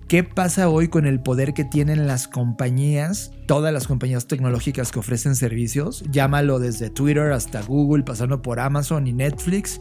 [0.08, 4.98] ¿Qué pasa hoy con el poder que tienen las compañías, todas las compañías tecnológicas que
[4.98, 6.04] ofrecen servicios?
[6.10, 9.80] Llámalo desde Twitter hasta Google, pasando por Amazon y Netflix.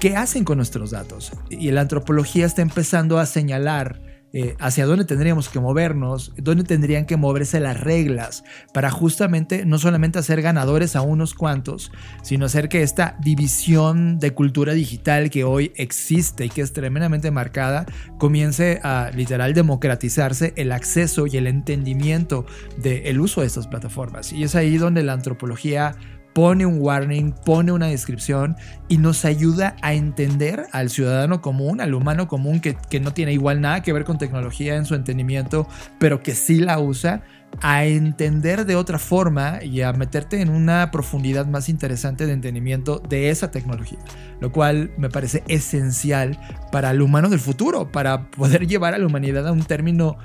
[0.00, 1.30] ¿Qué hacen con nuestros datos?
[1.48, 7.04] Y la antropología está empezando a señalar eh, hacia dónde tendríamos que movernos, dónde tendrían
[7.04, 11.92] que moverse las reglas para justamente no solamente hacer ganadores a unos cuantos,
[12.22, 17.30] sino hacer que esta división de cultura digital que hoy existe y que es tremendamente
[17.30, 17.86] marcada
[18.18, 22.46] comience a literal democratizarse el acceso y el entendimiento
[22.78, 24.32] del uso de estas plataformas.
[24.32, 25.94] Y es ahí donde la antropología
[26.32, 28.56] pone un warning, pone una descripción
[28.88, 33.60] y nos ayuda a entender al ciudadano común, al humano común que, no tiene igual
[33.60, 35.66] nada que ver con tecnología en su entendimiento,
[35.98, 37.22] pero que sí la usa,
[37.60, 42.98] a entender de otra forma y a meterte en una profundidad más interesante de entendimiento
[42.98, 43.98] de esa tecnología,
[44.40, 46.38] lo cual me parece esencial
[46.70, 50.16] para el humano del futuro, para poder llevar a la humanidad a un término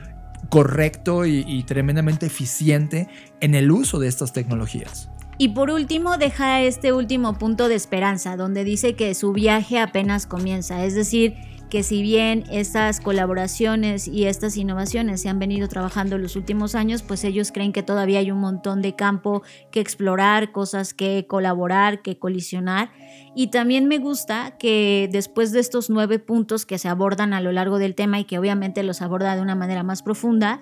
[0.50, 3.10] correcto y tremendamente eficiente
[3.42, 5.10] en el uso de estas tecnologías.
[5.40, 10.26] Y por último, deja este último punto de esperanza, donde dice que su viaje apenas
[10.26, 11.36] comienza, es decir,
[11.70, 16.76] que si bien estas colaboraciones y estas innovaciones se han venido trabajando en los últimos
[16.76, 21.26] años, pues ellos creen que todavía hay un montón de campo que explorar, cosas que
[21.28, 22.90] colaborar, que colisionar.
[23.36, 27.52] Y también me gusta que después de estos nueve puntos que se abordan a lo
[27.52, 30.62] largo del tema y que obviamente los aborda de una manera más profunda,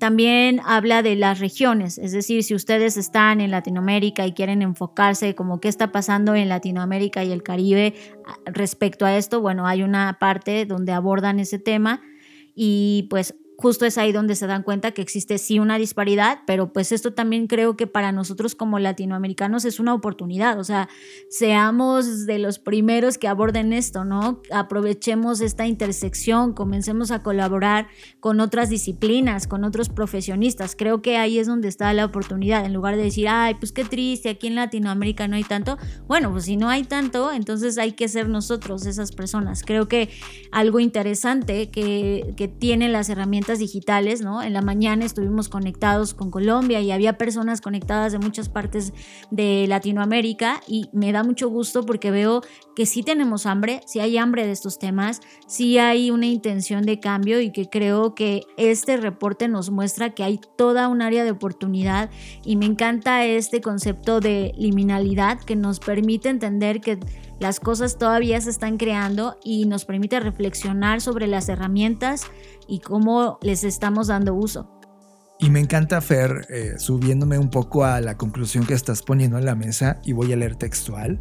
[0.00, 5.34] también habla de las regiones, es decir, si ustedes están en Latinoamérica y quieren enfocarse
[5.34, 7.92] como qué está pasando en Latinoamérica y el Caribe
[8.24, 12.00] ah, respecto a esto, bueno, hay una parte donde abordan ese tema
[12.54, 16.72] y pues justo es ahí donde se dan cuenta que existe sí una disparidad, pero
[16.72, 20.88] pues esto también creo que para nosotros como latinoamericanos es una oportunidad, o sea,
[21.28, 24.40] seamos de los primeros que aborden esto, ¿no?
[24.50, 31.38] Aprovechemos esta intersección, comencemos a colaborar con otras disciplinas, con otros profesionistas, creo que ahí
[31.38, 34.54] es donde está la oportunidad, en lugar de decir, ay, pues qué triste, aquí en
[34.54, 38.86] Latinoamérica no hay tanto, bueno, pues si no hay tanto, entonces hay que ser nosotros
[38.86, 40.08] esas personas, creo que
[40.50, 44.42] algo interesante que, que tienen las herramientas digitales, ¿no?
[44.42, 48.92] En la mañana estuvimos conectados con Colombia y había personas conectadas de muchas partes
[49.30, 52.42] de Latinoamérica y me da mucho gusto porque veo
[52.76, 57.00] que sí tenemos hambre, sí hay hambre de estos temas, sí hay una intención de
[57.00, 61.30] cambio y que creo que este reporte nos muestra que hay toda un área de
[61.30, 62.10] oportunidad
[62.44, 66.98] y me encanta este concepto de liminalidad que nos permite entender que
[67.40, 72.26] las cosas todavía se están creando y nos permite reflexionar sobre las herramientas
[72.70, 74.70] y cómo les estamos dando uso.
[75.40, 79.46] Y me encanta, Fer, eh, subiéndome un poco a la conclusión que estás poniendo en
[79.46, 81.18] la mesa y voy a leer textual.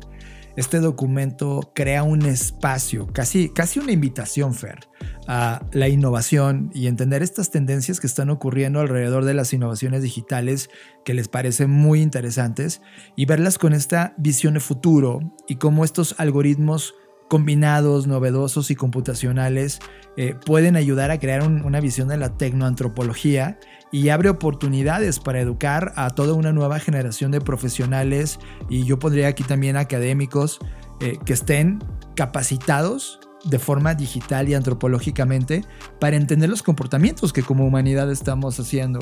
[0.57, 4.89] Este documento crea un espacio, casi, casi una invitación, Fer,
[5.25, 10.69] a la innovación y entender estas tendencias que están ocurriendo alrededor de las innovaciones digitales
[11.05, 12.81] que les parecen muy interesantes
[13.15, 16.93] y verlas con esta visión de futuro y cómo estos algoritmos
[17.29, 19.79] combinados, novedosos y computacionales
[20.17, 23.59] eh, pueden ayudar a crear una visión de la tecnoantropología
[23.91, 29.29] y abre oportunidades para educar a toda una nueva generación de profesionales y yo pondría
[29.29, 30.59] aquí también académicos
[30.99, 31.79] eh, que estén
[32.15, 35.63] capacitados de forma digital y antropológicamente
[35.99, 38.99] para entender los comportamientos que como humanidad estamos haciendo.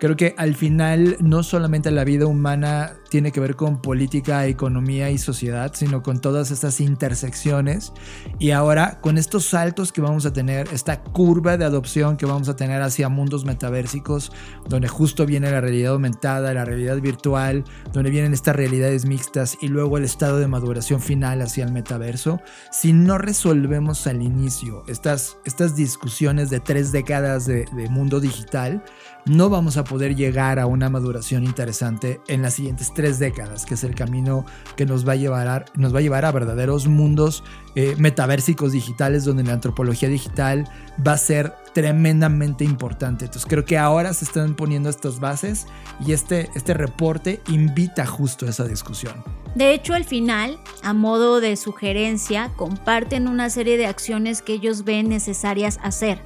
[0.00, 5.08] Creo que al final no solamente la vida humana tiene que ver con política, economía
[5.08, 7.92] y sociedad, sino con todas estas intersecciones.
[8.40, 12.48] Y ahora con estos saltos que vamos a tener, esta curva de adopción que vamos
[12.48, 14.32] a tener hacia mundos metaversicos,
[14.68, 19.68] donde justo viene la realidad aumentada, la realidad virtual, donde vienen estas realidades mixtas y
[19.68, 22.40] luego el estado de maduración final hacia el metaverso,
[22.72, 28.82] si no resolvemos al inicio estas, estas discusiones de tres décadas de, de mundo digital,
[29.26, 33.74] no vamos a poder llegar a una maduración interesante en las siguientes tres décadas, que
[33.74, 34.44] es el camino
[34.76, 38.72] que nos va a llevar a, nos va a, llevar a verdaderos mundos eh, metaversicos
[38.72, 40.68] digitales, donde la antropología digital
[41.06, 43.24] va a ser tremendamente importante.
[43.24, 45.66] Entonces creo que ahora se están poniendo estas bases
[46.04, 49.14] y este, este reporte invita justo a esa discusión.
[49.54, 54.84] De hecho, al final, a modo de sugerencia, comparten una serie de acciones que ellos
[54.84, 56.20] ven necesarias hacer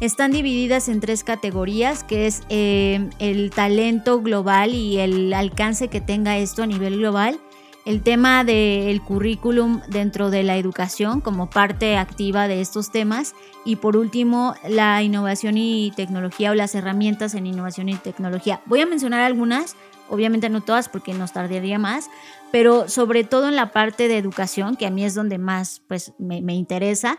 [0.00, 6.00] están divididas en tres categorías, que es eh, el talento global y el alcance que
[6.00, 7.38] tenga esto a nivel global,
[7.84, 13.34] el tema del currículum dentro de la educación como parte activa de estos temas
[13.64, 18.60] y por último la innovación y tecnología o las herramientas en innovación y tecnología.
[18.66, 19.76] Voy a mencionar algunas,
[20.08, 22.10] obviamente no todas porque nos tardaría más,
[22.52, 26.12] pero sobre todo en la parte de educación, que a mí es donde más pues,
[26.18, 27.18] me interesa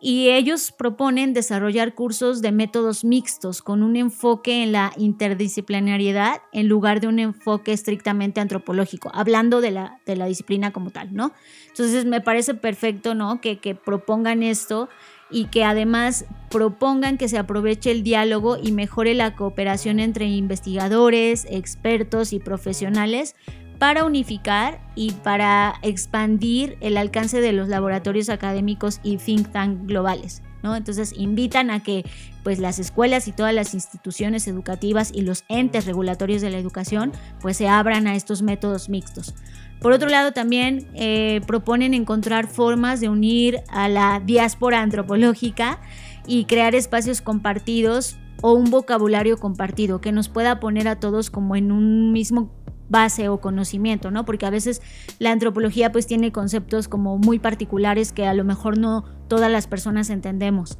[0.00, 6.68] y ellos proponen desarrollar cursos de métodos mixtos con un enfoque en la interdisciplinariedad en
[6.68, 11.32] lugar de un enfoque estrictamente antropológico, hablando de la, de la disciplina como tal, ¿no?
[11.68, 13.40] Entonces me parece perfecto, ¿no?
[13.40, 14.88] Que, que propongan esto
[15.30, 21.46] y que además propongan que se aproveche el diálogo y mejore la cooperación entre investigadores,
[21.50, 23.34] expertos y profesionales
[23.78, 30.42] para unificar y para expandir el alcance de los laboratorios académicos y think tank globales.
[30.62, 30.74] ¿no?
[30.74, 32.04] Entonces invitan a que
[32.42, 37.12] pues, las escuelas y todas las instituciones educativas y los entes regulatorios de la educación
[37.40, 39.34] pues, se abran a estos métodos mixtos.
[39.80, 45.80] Por otro lado, también eh, proponen encontrar formas de unir a la diáspora antropológica
[46.26, 51.54] y crear espacios compartidos o un vocabulario compartido que nos pueda poner a todos como
[51.54, 52.50] en un mismo
[52.88, 54.24] base o conocimiento, ¿no?
[54.24, 54.82] Porque a veces
[55.18, 59.66] la antropología pues tiene conceptos como muy particulares que a lo mejor no todas las
[59.66, 60.78] personas entendemos.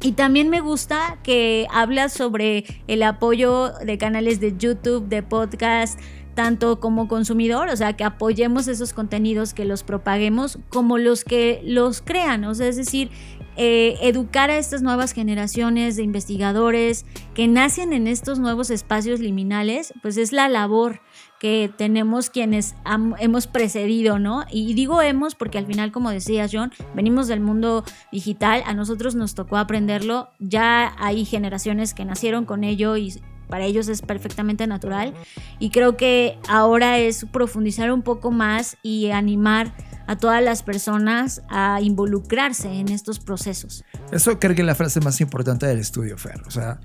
[0.00, 5.98] Y también me gusta que habla sobre el apoyo de canales de YouTube, de podcast,
[6.34, 11.60] tanto como consumidor, o sea, que apoyemos esos contenidos, que los propaguemos, como los que
[11.64, 13.10] los crean, o sea, es decir,
[13.56, 19.92] eh, educar a estas nuevas generaciones de investigadores que nacen en estos nuevos espacios liminales,
[20.00, 21.00] pues es la labor
[21.38, 22.74] que tenemos quienes
[23.18, 24.44] hemos precedido, ¿no?
[24.50, 29.14] Y digo hemos porque al final, como decía John, venimos del mundo digital, a nosotros
[29.14, 33.14] nos tocó aprenderlo, ya hay generaciones que nacieron con ello y
[33.48, 35.14] para ellos es perfectamente natural
[35.58, 39.72] y creo que ahora es profundizar un poco más y animar
[40.06, 43.84] a todas las personas a involucrarse en estos procesos.
[44.10, 46.42] Eso creo que es la frase más importante del estudio, Fer.
[46.46, 46.80] O sea,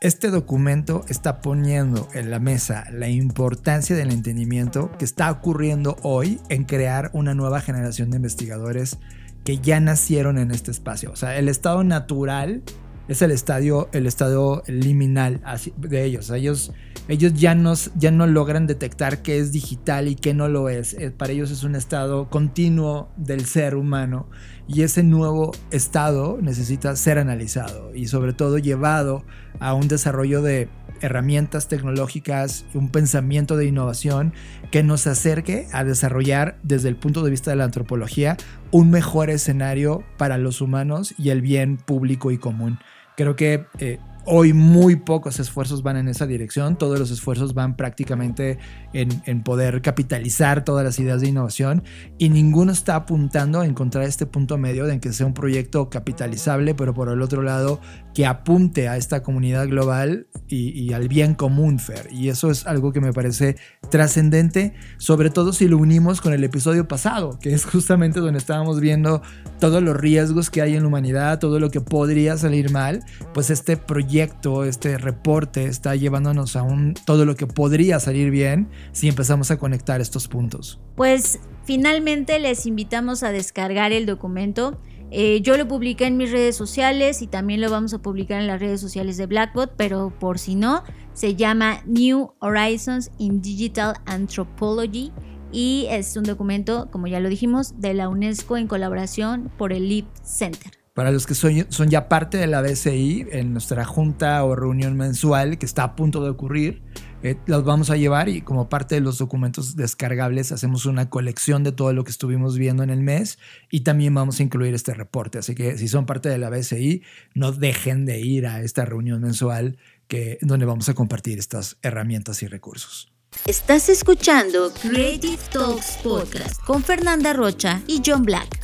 [0.00, 6.40] este documento está poniendo en la mesa la importancia del entendimiento que está ocurriendo hoy
[6.48, 8.98] en crear una nueva generación de investigadores
[9.44, 11.12] que ya nacieron en este espacio.
[11.12, 12.62] O sea, el estado natural
[13.08, 15.40] es el estadio, el estado liminal
[15.76, 16.30] de ellos.
[16.30, 16.72] Ellos,
[17.08, 17.56] ellos ya,
[17.96, 20.94] ya no logran detectar qué es digital y qué no lo es.
[20.94, 24.28] Eh, para ellos es un estado continuo del ser humano
[24.66, 29.24] y ese nuevo estado necesita ser analizado y sobre todo llevado
[29.60, 30.68] a un desarrollo de
[31.00, 34.32] herramientas tecnológicas, un pensamiento de innovación
[34.70, 38.38] que nos acerque a desarrollar desde el punto de vista de la antropología
[38.70, 42.78] un mejor escenario para los humanos y el bien público y común.
[43.16, 47.76] Creo que eh, Hoy muy pocos esfuerzos van en esa dirección, todos los esfuerzos van
[47.76, 48.56] prácticamente
[48.94, 51.82] en, poder capitalizar todas las ideas de innovación
[52.16, 56.74] y ninguno está apuntando a encontrar este punto medio de que sea un proyecto capitalizable,
[56.74, 57.80] pero por el otro lado
[58.14, 62.08] que apunte a esta comunidad global y, y al bien común, Fer.
[62.10, 63.56] Y eso es algo que me parece
[63.90, 68.80] trascendente, sobre todo si lo unimos con el episodio pasado, que es justamente donde estábamos
[68.80, 69.20] viendo
[69.58, 73.50] todos los riesgos que hay en la humanidad, todo lo que podría salir mal, pues
[73.50, 79.08] este proyecto este reporte está llevándonos a un, todo lo que podría salir bien si
[79.08, 80.80] empezamos a conectar estos puntos.
[80.96, 84.78] Pues finalmente les invitamos a descargar el documento.
[85.10, 88.46] Eh, yo lo publiqué en mis redes sociales y también lo vamos a publicar en
[88.46, 93.94] las redes sociales de Blackbot, pero por si no, se llama New Horizons in Digital
[94.06, 95.12] Anthropology
[95.52, 99.88] y es un documento, como ya lo dijimos, de la UNESCO en colaboración por el
[99.88, 100.83] Leap Center.
[100.94, 104.96] Para los que son, son ya parte de la BCI, en nuestra junta o reunión
[104.96, 106.82] mensual que está a punto de ocurrir,
[107.24, 111.64] eh, los vamos a llevar y como parte de los documentos descargables hacemos una colección
[111.64, 113.38] de todo lo que estuvimos viendo en el mes
[113.70, 115.38] y también vamos a incluir este reporte.
[115.38, 117.02] Así que si son parte de la BCI,
[117.34, 122.40] no dejen de ir a esta reunión mensual que, donde vamos a compartir estas herramientas
[122.44, 123.10] y recursos.
[123.46, 128.60] Estás escuchando Creative Talks Podcast con Fernanda Rocha y John Black.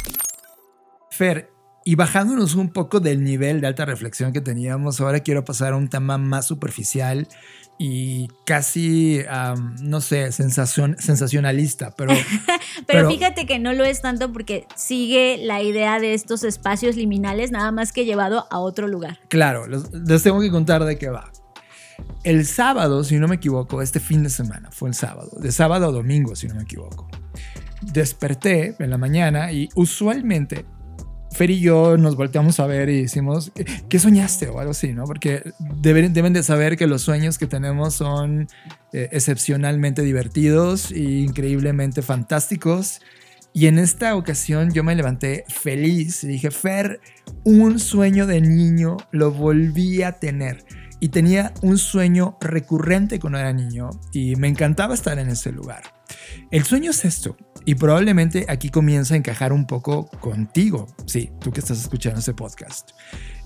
[1.10, 1.49] Fer,
[1.84, 5.76] y bajándonos un poco del nivel de alta reflexión que teníamos, ahora quiero pasar a
[5.76, 7.26] un tema más superficial
[7.78, 9.22] y casi,
[9.80, 12.12] no sé, sensación, sensacionalista, pero,
[12.86, 13.08] pero...
[13.08, 17.72] fíjate que no lo es tanto porque sigue la idea de estos espacios liminales, nada
[17.72, 19.18] más que llevado a otro lugar.
[19.28, 21.32] Claro, les tengo que contar de qué va.
[22.22, 25.86] El sábado, si no me equivoco, este fin de semana, fue el sábado, de sábado
[25.86, 27.08] a domingo, si no me equivoco.
[27.80, 30.66] Desperté en la mañana y usualmente
[31.32, 33.52] Fer y yo nos volteamos a ver y decimos,
[33.88, 34.48] ¿qué soñaste?
[34.48, 35.04] O algo así, ¿no?
[35.04, 38.48] Porque deben, deben de saber que los sueños que tenemos son
[38.92, 43.00] eh, excepcionalmente divertidos e increíblemente fantásticos.
[43.52, 47.00] Y en esta ocasión yo me levanté feliz y dije, Fer,
[47.44, 50.64] un sueño de niño lo volví a tener.
[51.00, 55.82] Y tenía un sueño recurrente cuando era niño y me encantaba estar en ese lugar.
[56.50, 61.50] El sueño es esto, y probablemente aquí comienza a encajar un poco contigo, sí, tú
[61.52, 62.90] que estás escuchando este podcast.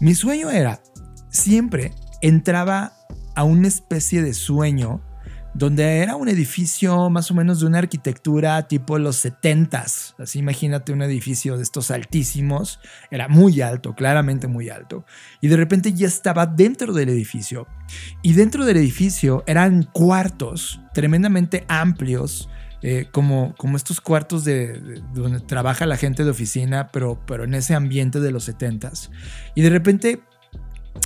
[0.00, 0.80] Mi sueño era,
[1.28, 2.92] siempre entraba
[3.34, 5.02] a una especie de sueño
[5.54, 10.14] donde era un edificio más o menos de una arquitectura tipo los 70s.
[10.18, 15.04] Así imagínate un edificio de estos altísimos, era muy alto, claramente muy alto.
[15.40, 17.68] Y de repente ya estaba dentro del edificio.
[18.20, 22.48] Y dentro del edificio eran cuartos tremendamente amplios.
[22.86, 27.54] Eh, como, como estos cuartos de, donde trabaja la gente de oficina, pero, pero en
[27.54, 29.08] ese ambiente de los 70s.
[29.54, 30.20] Y de repente,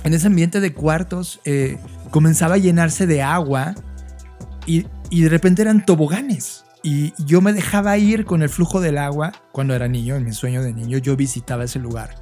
[0.03, 1.77] en ese ambiente de cuartos, eh,
[2.11, 3.75] comenzaba a llenarse de agua
[4.65, 6.65] y, de repente eran toboganes.
[6.83, 10.33] Y yo me dejaba ir con el flujo del agua cuando era niño, en mi
[10.33, 12.13] sueño de niño, yo visitaba ese lugar.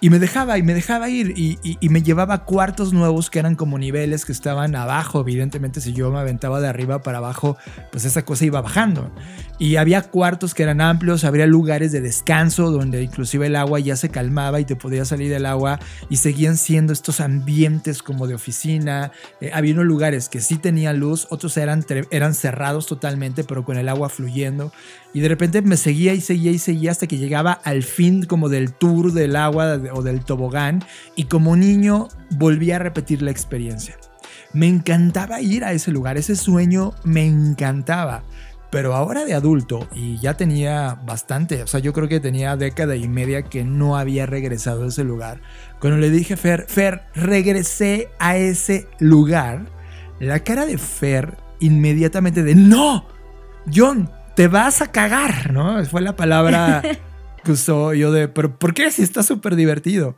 [0.00, 3.78] Y me dejaba y me dejaba ir y, me llevaba cuartos nuevos que eran como
[3.78, 5.20] niveles que estaban abajo.
[5.20, 7.56] Evidentemente si yo me aventaba de arriba para abajo,
[7.90, 9.10] pues esa cosa iba bajando.
[9.58, 13.96] Y había cuartos que eran amplios, habría lugares de descanso donde inclusive el agua ya
[13.96, 18.34] se calmaba y te podía salir del agua y seguían siendo estos ambientes como de
[18.34, 19.10] oficina.
[19.40, 23.76] Eh, había unos lugares que sí tenían luz, otros eran, eran cerrados totalmente pero con
[23.76, 24.72] el agua fluyendo.
[25.14, 28.48] Y de repente me seguía y seguía y seguía hasta que llegaba al fin como
[28.48, 30.84] del tour del agua o del tobogán
[31.16, 33.96] y como niño volví a repetir la experiencia.
[34.52, 38.22] Me encantaba ir a ese lugar, ese sueño me encantaba.
[38.70, 42.96] Pero ahora de adulto, y ya tenía bastante, o sea, yo creo que tenía década
[42.96, 45.40] y media que no había regresado a ese lugar.
[45.80, 49.70] Cuando le dije a Fer, Fer, regresé a ese lugar,
[50.20, 53.06] la cara de Fer inmediatamente de, no,
[53.74, 55.84] John, te vas a cagar, ¿no?
[55.86, 56.80] Fue la palabra
[57.44, 60.14] que usó yo de, pero ¿por qué si está súper divertido?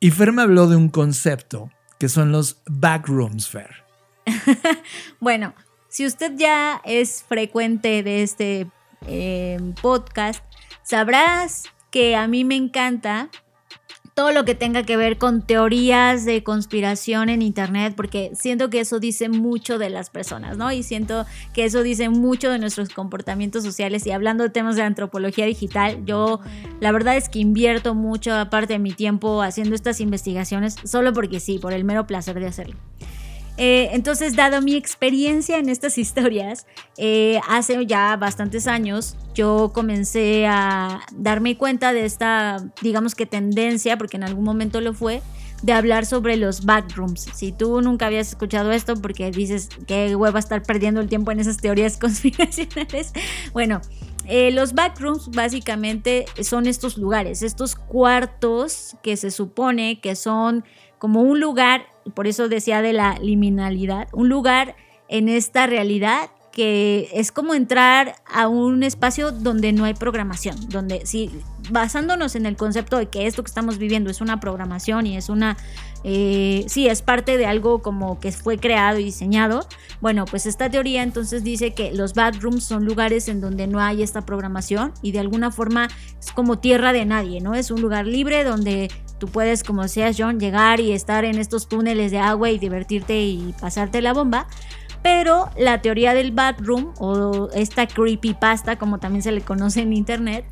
[0.00, 3.84] Y Fer me habló de un concepto que son los backrooms, Fer.
[5.20, 5.52] bueno,
[5.90, 8.70] si usted ya es frecuente de este
[9.06, 10.42] eh, podcast,
[10.82, 13.28] sabrás que a mí me encanta
[14.18, 18.80] todo lo que tenga que ver con teorías de conspiración en Internet, porque siento que
[18.80, 20.72] eso dice mucho de las personas, ¿no?
[20.72, 24.04] Y siento que eso dice mucho de nuestros comportamientos sociales.
[24.08, 26.40] Y hablando de temas de antropología digital, yo
[26.80, 31.38] la verdad es que invierto mucho, aparte de mi tiempo, haciendo estas investigaciones, solo porque
[31.38, 32.74] sí, por el mero placer de hacerlo.
[33.58, 40.46] Eh, entonces, dado mi experiencia en estas historias, eh, hace ya bastantes años yo comencé
[40.46, 45.22] a darme cuenta de esta, digamos que tendencia, porque en algún momento lo fue,
[45.62, 47.28] de hablar sobre los backrooms.
[47.34, 51.40] Si tú nunca habías escuchado esto porque dices que hueva estar perdiendo el tiempo en
[51.40, 53.12] esas teorías conspiracionales,
[53.52, 53.80] bueno,
[54.26, 60.64] eh, los backrooms básicamente son estos lugares, estos cuartos que se supone que son
[60.98, 64.76] como un lugar, por eso decía de la liminalidad, un lugar
[65.08, 71.06] en esta realidad que es como entrar a un espacio donde no hay programación, donde
[71.06, 71.30] si
[71.70, 75.28] basándonos en el concepto de que esto que estamos viviendo es una programación y es
[75.28, 75.56] una,
[76.02, 79.68] eh, sí, es parte de algo como que fue creado y diseñado,
[80.00, 84.02] bueno, pues esta teoría entonces dice que los backrooms son lugares en donde no hay
[84.02, 85.86] esta programación y de alguna forma
[86.18, 87.54] es como tierra de nadie, ¿no?
[87.54, 91.68] Es un lugar libre donde tú puedes, como decías John, llegar y estar en estos
[91.68, 94.46] túneles de agua y divertirte y pasarte la bomba
[95.02, 100.44] pero la teoría del bathroom o esta creepypasta, como también se le conoce en internet,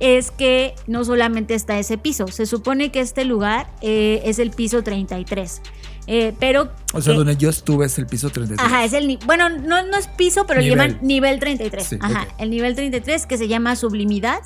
[0.00, 4.50] es que no solamente está ese piso, se supone que este lugar eh, es el
[4.50, 5.62] piso 33.
[6.08, 6.72] Eh, pero.
[6.92, 8.66] O sea, donde yo estuve es el piso 33.
[8.66, 9.18] Ajá, es el.
[9.24, 11.98] Bueno, no, es piso, pero llaman nivel 33.
[12.00, 14.40] ajá, el nivel 33 que se llama sublimidad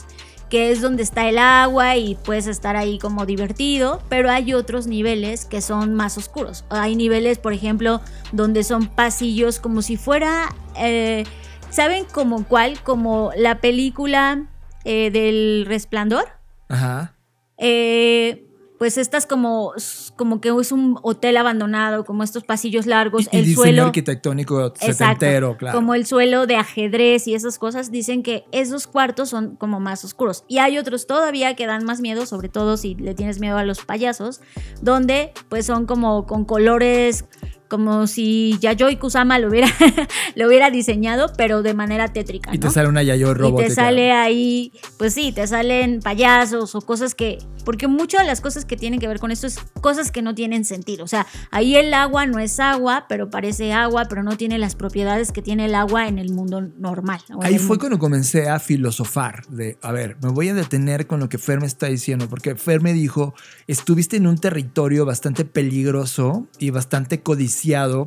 [0.49, 4.86] que es donde está el agua y puedes estar ahí como divertido, pero hay otros
[4.86, 6.64] niveles que son más oscuros.
[6.68, 8.01] Hay niveles, por ejemplo,
[8.32, 11.24] donde son pasillos como si fuera, eh,
[11.70, 12.80] ¿saben como cuál?
[12.82, 14.47] Como la película
[14.84, 16.28] eh, del resplandor.
[16.68, 17.14] Ajá.
[17.59, 18.45] Eh,
[18.79, 19.72] pues estas como,
[20.16, 25.77] como que es un hotel abandonado, como estos pasillos largos, el suelo arquitectónico setentero, claro.
[25.77, 30.05] Como el suelo de ajedrez y esas cosas, dicen que esos cuartos son como más
[30.05, 30.45] oscuros.
[30.49, 33.64] Y hay otros todavía que dan más miedo, sobre todo si le tienes miedo a
[33.64, 34.41] los payasos,
[34.83, 37.24] donde pues son como con colores
[37.69, 39.69] como si Yayoi Kusama lo hubiera,
[40.35, 42.55] lo hubiera diseñado, pero de manera tétrica.
[42.55, 43.67] Y te sale una Yayoi robótica.
[43.67, 48.27] Y te sale ahí, pues sí, te salen payasos o cosas que, porque muchas de
[48.27, 51.05] las cosas que tienen que ver con esto es cosas que no tienen sentido.
[51.05, 54.75] O sea, ahí el agua no es agua, pero parece agua, pero no tiene las
[54.75, 57.21] propiedades que tiene el agua en el mundo normal.
[57.43, 61.29] Ahí fue cuando comencé a filosofar de, a ver, me voy a detener con lo
[61.29, 63.35] que Fer me está diciendo, porque Fer me dijo,
[63.67, 67.56] estuviste en un territorio bastante peligroso y bastante codiciado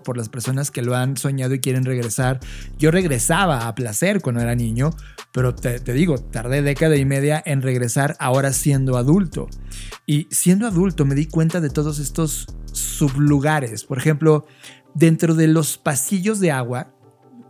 [0.04, 2.40] por las personas que lo han soñado y quieren regresar.
[2.78, 4.92] Yo regresaba a placer cuando era niño,
[5.32, 9.48] pero te, digo, tardé década y media en regresar ahora siendo adulto.
[10.06, 13.84] Y siendo adulto me di cuenta de todos estos sublugares.
[13.84, 14.46] Por ejemplo,
[14.94, 16.94] dentro de los pasillos de agua,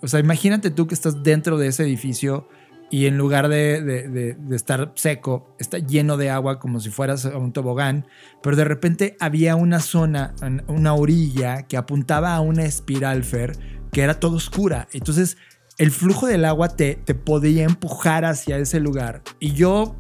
[0.02, 2.48] o sea, imagínate tú que estás dentro de ese edificio
[2.92, 7.54] y en lugar de, estar seco, está lleno de agua como si fueras a un
[7.54, 8.08] tobogán,
[8.42, 10.34] pero de repente había una zona,
[10.68, 13.58] una orilla que apuntaba a una espiral, Fer,
[13.92, 14.88] que era todo oscura.
[14.92, 15.38] Entonces
[15.78, 19.22] el flujo del agua te, te podía empujar hacia ese lugar.
[19.40, 19.96] Y yo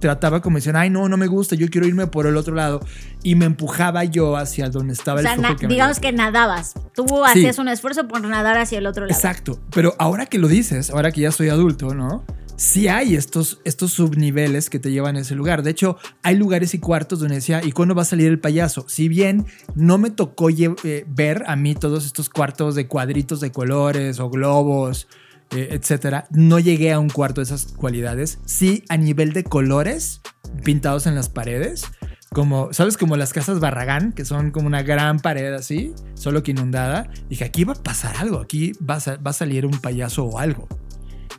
[0.00, 2.80] trataba como decían, ay, no, no me gusta, yo quiero irme por el otro lado.
[3.22, 6.74] Y me empujaba yo hacia donde estaba el flujo que Digamos que nadabas.
[6.94, 9.16] Tú hacías un esfuerzo por nadar hacia el otro lado.
[9.16, 9.60] Exacto.
[9.72, 12.24] Pero ahora que lo dices, ahora que ya soy adulto, ¿no?
[12.56, 15.62] Sí hay estos, estos subniveles que te llevan a ese lugar.
[15.62, 18.84] De hecho, hay lugares y cuartos donde decía, ¿y cuándo va a salir el payaso?
[18.86, 23.50] Si bien no me tocó eh, ver a mí todos estos cuartos de cuadritos de
[23.50, 25.08] colores o globos
[25.54, 28.38] eh, etcétera, no llegué a un cuarto de esas cualidades.
[28.44, 30.20] Sí, a nivel de colores
[30.64, 31.84] pintados en las paredes,
[32.32, 32.96] como, ¿sabes?
[32.96, 37.10] Como las casas Barragán, que son como una gran pared así, solo que inundada.
[37.28, 40.38] Dije, aquí va a pasar algo, aquí va a, va a salir un payaso o
[40.38, 40.68] algo.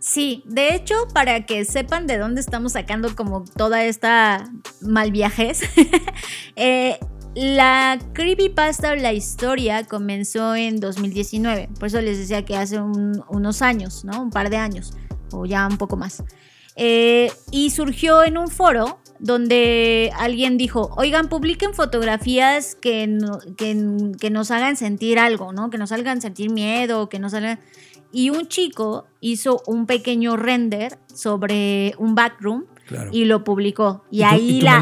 [0.01, 4.49] Sí, de hecho, para que sepan de dónde estamos sacando como toda esta
[4.81, 5.61] mal viajes,
[6.55, 6.97] eh,
[7.35, 13.61] la creepypasta o la historia comenzó en 2019, por eso les decía que hace unos
[13.61, 14.21] años, ¿no?
[14.21, 14.93] Un par de años,
[15.31, 16.23] o ya un poco más.
[16.75, 23.17] Eh, y surgió en un foro donde alguien dijo, oigan, publiquen fotografías que,
[23.57, 25.69] que, nos hagan sentir algo, ¿no?
[25.69, 27.59] Que nos hagan sentir miedo, que nos hagan...
[28.11, 32.65] Y un chico hizo un pequeño render sobre un backroom
[33.11, 34.03] y lo publicó.
[34.11, 34.81] Y, ahí la,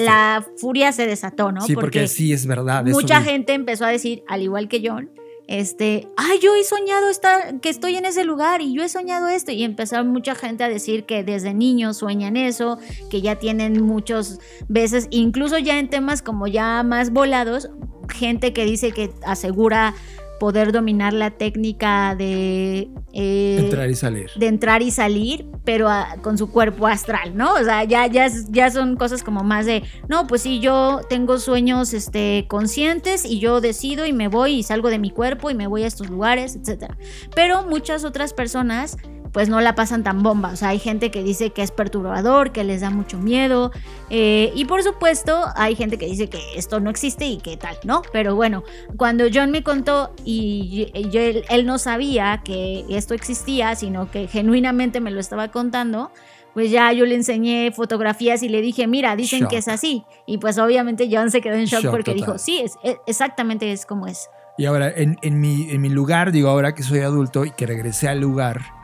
[0.00, 1.60] la furia se desató, ¿no?
[1.62, 2.84] Sí, porque, sí es verdad.
[2.84, 5.10] Mucha gente empezó a decir, al igual que John,
[5.48, 9.28] este, ay, yo he soñado estar, que estoy en ese lugar y yo he soñado
[9.28, 9.50] esto.
[9.50, 12.78] Y empezó mucha gente a decir que desde niños sueñan eso,
[13.10, 17.70] que ya tienen muchas veces, incluso ya en temas como ya más volados,
[18.10, 19.94] gente que dice que asegura
[20.38, 22.88] poder dominar la técnica de...
[23.12, 24.30] Eh, entrar y salir.
[24.36, 25.88] De entrar y salir, pero
[26.22, 27.54] con su cuerpo astral, ¿no?
[27.54, 31.38] O sea, ya, ya, ya son cosas como más de, no, pues sí, yo tengo
[31.38, 35.54] sueños este, conscientes y yo decido y me voy y salgo de mi cuerpo y
[35.54, 36.92] me voy a estos lugares, etc.
[37.34, 38.96] Pero muchas otras personas
[39.32, 40.50] pues no la pasan tan bomba.
[40.52, 43.70] O sea, hay gente que dice que es perturbador, que les da mucho miedo.
[44.10, 47.76] Eh, y por supuesto, hay gente que dice que esto no existe y que tal,
[47.84, 48.02] ¿no?
[48.12, 48.64] Pero bueno,
[48.96, 55.00] cuando John me contó y yo, él, no sabía que esto existía, sino que genuinamente
[55.00, 56.10] me lo estaba contando,
[56.54, 60.04] pues ya yo le enseñé fotografías y le dije, mira, dicen que es así.
[60.26, 62.76] Y pues obviamente John se quedó en shock, porque dijo, sí, es,
[63.06, 64.28] exactamente es como es.
[64.56, 68.08] Y ahora, en, mi, en mi lugar, digo, ahora que soy adulto y que regresé
[68.08, 68.77] al lugar,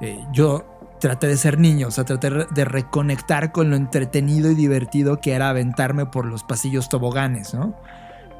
[0.00, 0.64] eh, yo
[1.00, 5.32] traté de ser niño, o sea, traté de reconectar con lo entretenido y divertido que
[5.32, 7.76] era aventarme por los pasillos toboganes, ¿no?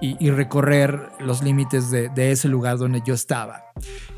[0.00, 3.72] Y, recorrer los límites de, ese lugar donde yo estaba.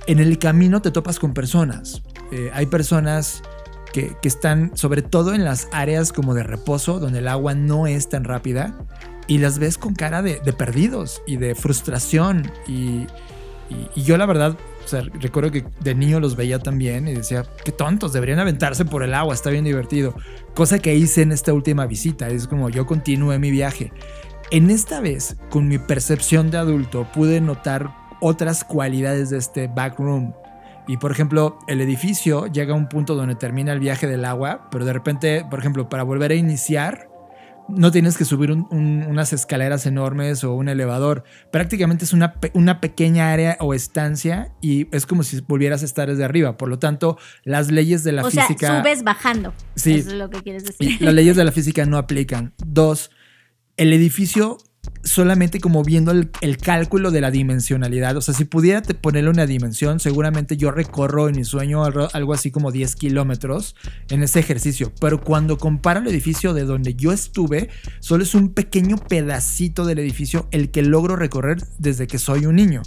[0.07, 2.03] En el camino te topas con personas.
[2.33, 3.43] Eh, hay personas
[3.95, 8.11] que, están sobre todo en las áreas como de reposo, donde el agua no es
[8.11, 8.75] tan rápida,
[9.27, 12.53] y las ves con cara de, perdidos y de frustración.
[12.67, 13.07] y,
[13.97, 14.59] yo la verdad
[14.89, 19.03] sea, recuerdo que de niño los veía también y decía, qué tontos, deberían aventarse por
[19.03, 20.15] el agua, está bien divertido.
[20.55, 23.93] Cosa que hice en esta última visita, es como yo continué mi viaje.
[24.51, 30.33] En esta vez, con mi percepción de adulto, pude notar otras cualidades de este backroom.
[30.89, 34.69] Y por ejemplo, el edificio llega a un punto donde termina el viaje del agua,
[34.71, 37.10] pero de repente, por ejemplo, para volver a iniciar,
[37.77, 41.25] no tienes que subir unas escaleras enormes o un elevador.
[41.51, 46.09] Prácticamente es una, una, pequeña área o estancia y es como si volvieras a estar
[46.09, 46.57] desde arriba.
[46.57, 48.67] Por lo tanto, las leyes de la física.
[48.67, 49.55] Sea, subes bajando.
[49.75, 49.95] Sí.
[49.95, 51.01] Eso es lo que quieres decir.
[51.01, 52.55] las leyes de la física no aplican.
[52.59, 53.11] Dos,
[53.77, 54.59] el edificio
[55.03, 58.17] solamente como viendo el, cálculo de la dimensionalidad.
[58.17, 62.51] O sea, si pudiera ponerle una dimensión, seguramente yo recorro en mi sueño algo así
[62.51, 63.77] como 10 kilómetros
[64.09, 64.93] en ese ejercicio.
[65.01, 67.71] Pero cuando comparo el edificio de donde yo estuve,
[68.01, 72.57] solo es un pequeño pedacito del edificio el que logro recorrer desde que soy un
[72.57, 72.83] niño.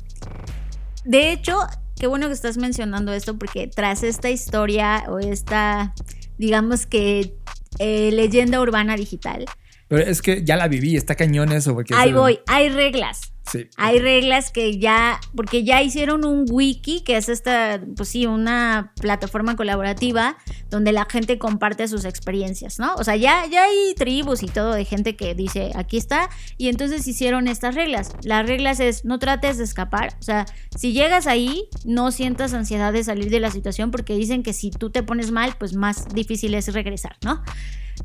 [1.05, 1.57] De hecho,
[1.99, 5.93] qué bueno que estás mencionando esto porque tras esta historia o esta,
[6.37, 7.35] digamos que,
[7.79, 9.45] eh, leyenda urbana digital,
[9.87, 11.73] pero es que ya la viví, está cañón eso.
[11.73, 13.33] Porque Ahí voy, hay reglas.
[13.51, 13.67] Sí.
[13.75, 18.93] Hay reglas que ya, porque ya hicieron un wiki, que es esta, pues sí, una
[19.01, 20.37] plataforma colaborativa
[20.69, 22.95] donde la gente comparte sus experiencias, ¿no?
[22.95, 26.69] O sea, ya, ya hay tribus y todo de gente que dice, aquí está, y
[26.69, 28.13] entonces hicieron estas reglas.
[28.23, 30.45] Las reglas es, no trates de escapar, o sea,
[30.77, 34.71] si llegas ahí, no sientas ansiedad de salir de la situación porque dicen que si
[34.71, 37.43] tú te pones mal, pues más difícil es regresar, ¿no?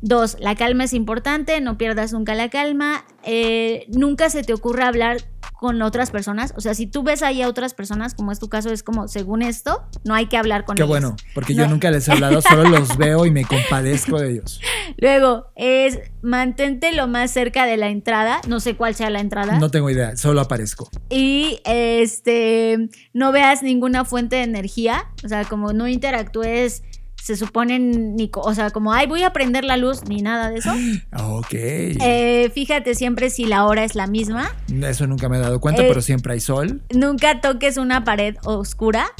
[0.01, 3.05] Dos, la calma es importante, no pierdas nunca la calma.
[3.23, 5.17] Eh, nunca se te ocurra hablar
[5.59, 6.53] con otras personas.
[6.55, 9.09] O sea, si tú ves ahí a otras personas, como es tu caso, es como,
[9.09, 10.95] según esto, no hay que hablar con Qué ellos.
[10.95, 14.31] Qué bueno, porque yo nunca les he hablado, solo los veo y me compadezco de
[14.31, 14.61] ellos.
[14.97, 18.39] Luego, es mantente lo más cerca de la entrada.
[18.47, 19.59] No sé cuál sea la entrada.
[19.59, 20.89] No tengo idea, solo aparezco.
[21.09, 25.09] Y este, no veas ninguna fuente de energía.
[25.25, 26.83] O sea, como no interactúes
[27.21, 30.59] se suponen, ni, o sea, como, ay, voy a prender la luz, ni nada de
[30.59, 30.71] eso.
[31.21, 31.53] Ok.
[31.53, 34.55] Eh, fíjate siempre si la hora es la misma.
[34.81, 36.81] Eso nunca me he dado cuenta, eh, pero siempre hay sol.
[36.93, 39.11] Nunca toques una pared oscura.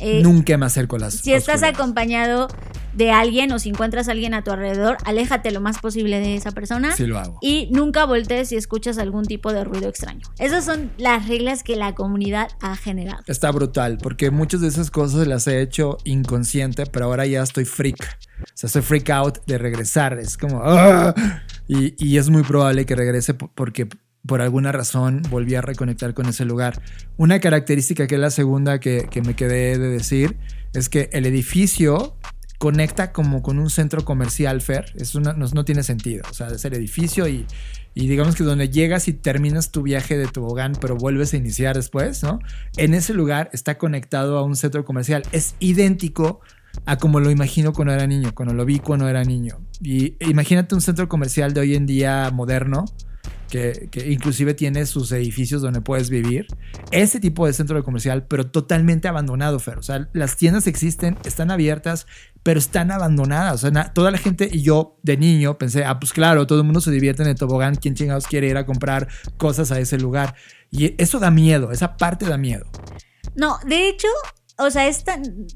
[0.00, 1.14] Eh, nunca me acerco a las.
[1.14, 2.48] Si estás acompañado
[2.94, 6.34] de alguien o si encuentras a alguien a tu alrededor, aléjate lo más posible de
[6.34, 6.96] esa persona.
[6.96, 7.38] Sí lo hago.
[7.40, 10.26] Y nunca voltees si escuchas algún tipo de ruido extraño.
[10.38, 13.22] Esas son las reglas que la comunidad ha generado.
[13.26, 17.64] Está brutal, porque muchas de esas cosas las he hecho inconsciente, pero ahora ya estoy
[17.64, 18.18] freak.
[18.42, 20.18] O sea, estoy freak out de regresar.
[20.18, 20.60] Es como...
[20.64, 21.14] ¡ah!
[21.68, 23.88] Y, y es muy probable que regrese porque
[24.30, 26.80] por alguna razón volví a reconectar con ese lugar.
[27.16, 30.36] Una característica que es la segunda que, me quedé de decir
[30.72, 32.14] es que el edificio
[32.58, 34.92] conecta como con un centro comercial, Fer.
[34.94, 36.22] Es una, no, tiene sentido.
[36.30, 37.44] O sea, es el edificio y,
[37.92, 41.74] y, digamos que donde llegas y terminas tu viaje de tobogán, pero vuelves a iniciar
[41.74, 42.38] después, ¿no?
[42.76, 45.24] En ese lugar está conectado a un centro comercial.
[45.32, 46.38] Es idéntico
[46.86, 49.58] a como lo imagino cuando era niño, cuando lo vi cuando era niño.
[49.82, 52.84] Y imagínate un centro comercial de hoy en día moderno
[53.50, 56.46] que, inclusive tiene sus edificios donde puedes vivir.
[56.90, 59.78] Ese tipo de centro comercial, pero totalmente abandonado, Fer.
[59.78, 62.06] O sea, las tiendas existen, están abiertas,
[62.42, 63.62] pero están abandonadas.
[63.62, 66.64] O sea, toda la gente y yo de niño pensé, ah, pues claro, todo el
[66.64, 69.98] mundo se divierte en el tobogán, ¿quién chingados quiere ir a comprar cosas a ese
[69.98, 70.34] lugar?
[70.70, 72.66] Y eso da miedo, esa parte da miedo.
[73.34, 74.08] No, de hecho,
[74.58, 74.90] o sea,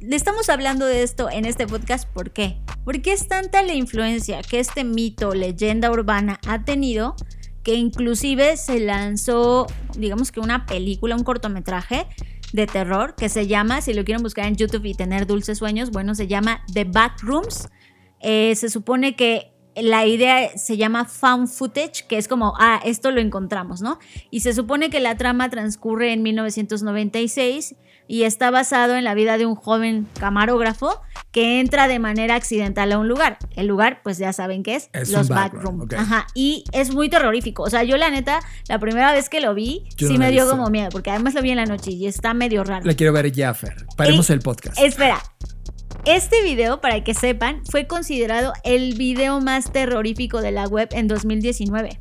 [0.01, 2.59] le estamos hablando de esto en este podcast, ¿por qué?
[2.85, 7.15] Porque es tanta la influencia que este mito, leyenda urbana ha tenido
[7.65, 12.07] que inclusive se lanzó, digamos que una película, un cortometraje
[12.53, 15.91] de terror que se llama, si lo quieren buscar en YouTube y tener dulces sueños,
[15.91, 17.69] bueno, se llama The Backrooms.
[18.21, 23.11] Eh, se supone que la idea se llama found footage, que es como, ah, esto
[23.11, 23.99] lo encontramos, ¿no?
[24.31, 27.75] Y se supone que la trama transcurre en 1996
[28.07, 31.01] y está basado en la vida de un joven camarógrafo
[31.33, 33.39] que entra de manera accidental a un lugar.
[33.57, 35.93] El lugar, pues ya saben qué es, los backrooms.
[35.95, 37.63] Ajá, y es muy terrorífico.
[37.63, 40.69] O sea, yo la neta, la primera vez que lo vi, sí me dio como
[40.69, 42.85] miedo, porque además lo vi en la noche y está medio raro.
[42.85, 43.87] La quiero ver ya, Fer.
[43.97, 44.79] Paremos el podcast.
[44.79, 45.21] Espera,
[46.07, 51.09] este video, para que sepan, fue considerado el video más terrorífico de la web en
[51.09, 52.01] 2019.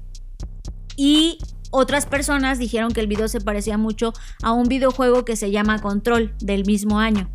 [0.96, 1.38] Y
[1.72, 5.82] otras personas dijeron que el video se parecía mucho a un videojuego que se llama
[5.82, 7.30] Control del mismo año.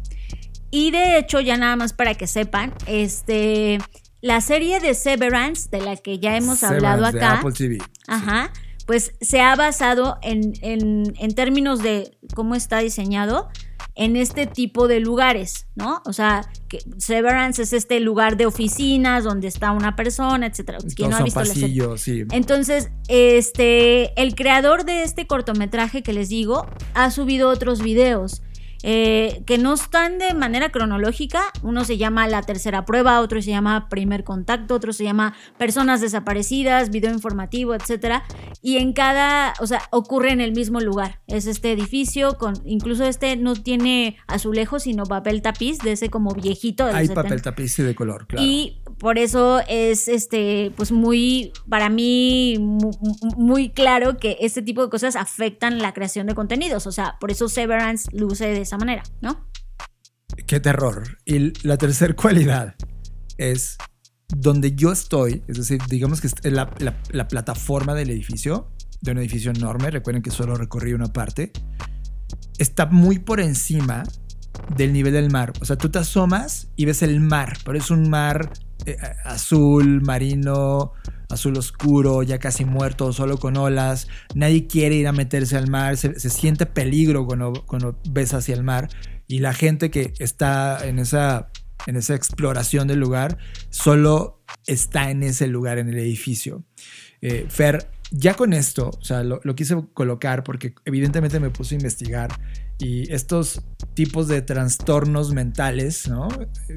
[0.71, 3.79] Y de hecho, ya nada más para que sepan, este,
[4.21, 7.43] la serie de Severance, de la que ya hemos hablado acá,
[8.07, 8.53] Ajá,
[8.87, 13.49] pues se ha basado en, en, en términos de cómo está diseñado,
[13.99, 16.03] en este tipo de lugares, ¿no?
[16.07, 20.79] O sea, que Severance es este lugar de oficinas donde está una persona, etcétera.
[20.95, 22.25] ¿Quién no ha visto pasillos, sí.
[22.31, 28.41] Entonces, este, el creador de este cortometraje que les digo ha subido otros videos
[28.83, 31.43] eh, que no están de manera cronológica.
[31.63, 36.01] Uno se llama La Tercera Prueba, otro se llama Primer Contacto, otro se llama Personas
[36.01, 38.23] Desaparecidas, Video Informativo, etc.
[38.63, 41.21] Y en cada, o sea, ocurre en el mismo lugar.
[41.27, 46.33] Es este edificio, con incluso este no tiene azulejo, sino papel tapiz, de ese como
[46.35, 46.85] viejito.
[46.85, 48.47] Hay papel tapiz de color, claro.
[48.47, 52.57] Y por eso es este, pues muy, para mí,
[53.37, 56.87] muy, claro que este tipo de cosas afectan la creación de contenidos.
[56.87, 59.49] O sea, por eso Severance luce de esa manera, ¿no?
[60.47, 61.19] Qué terror.
[61.25, 62.75] Y la tercera cualidad
[63.37, 63.79] es
[64.29, 66.71] donde yo estoy, es decir, digamos que la,
[67.11, 68.71] la, plataforma del edificio
[69.01, 69.91] de un edificio enorme.
[69.91, 71.53] Recuerden que solo recorrí una parte.
[72.59, 74.03] Está muy por encima
[74.77, 75.53] del nivel del mar.
[75.61, 78.51] O sea, tú te asomas y ves el mar, pero es un mar
[78.87, 80.93] eh, azul, marino,
[81.29, 84.09] azul oscuro, ya casi muerto, solo con olas.
[84.35, 88.63] Nadie quiere ir a meterse al mar, se, siente peligro cuando, cuando ves hacia el
[88.63, 88.89] mar.
[89.27, 91.51] Y la gente que está en esa,
[91.87, 93.39] en esa exploración del lugar
[93.71, 96.65] solo está en ese lugar, en el edificio.
[97.21, 101.79] Eh, Fer, ya con esto, o sea, lo, quise colocar porque evidentemente me puse a
[101.79, 102.31] investigar
[102.79, 103.63] y estos
[103.95, 106.29] tipos de trastornos mentales, ¿no?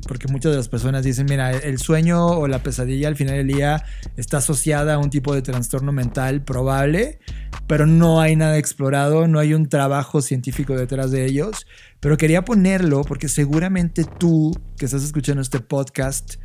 [0.08, 3.48] Porque muchas de las personas dicen, mira, el sueño o la pesadilla al final del
[3.48, 3.86] día
[4.18, 7.20] está asociada a un tipo de trastorno mental probable,
[7.68, 11.68] pero no hay nada explorado, no hay un trabajo científico detrás de ellos.
[12.00, 16.38] Pero quería ponerlo porque seguramente tú que estás escuchando este podcast,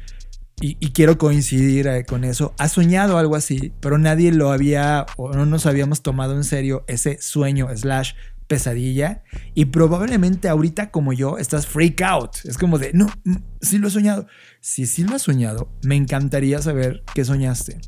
[0.58, 5.34] y, quiero coincidir eh, con eso, ha soñado algo así, pero nadie lo había o
[5.34, 8.14] no nos habíamos tomado en serio ese sueño slash
[8.46, 9.22] pesadilla
[9.54, 12.36] y probablemente ahorita como yo estás freak out.
[12.44, 14.26] Es como de, no, mm, sí lo he soñado.
[14.60, 17.78] Si sí lo has soñado, me encantaría saber qué soñaste.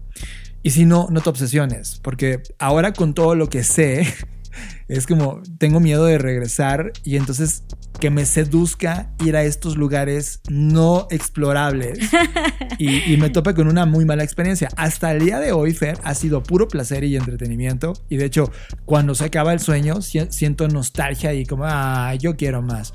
[0.62, 4.06] Y si no, no te obsesiones, porque ahora con todo lo que sé,
[4.88, 7.62] es como, tengo miedo de regresar y entonces
[8.00, 11.98] que me seduzca ir a estos lugares no explorables
[12.78, 14.68] y, me tope con una muy mala experiencia.
[14.76, 17.94] Hasta el día de hoy, Fer, ha sido puro placer y entretenimiento.
[18.08, 18.52] Y de hecho,
[18.84, 22.92] cuando se acaba el sueño, siento nostalgia y como, ah, yo quiero más.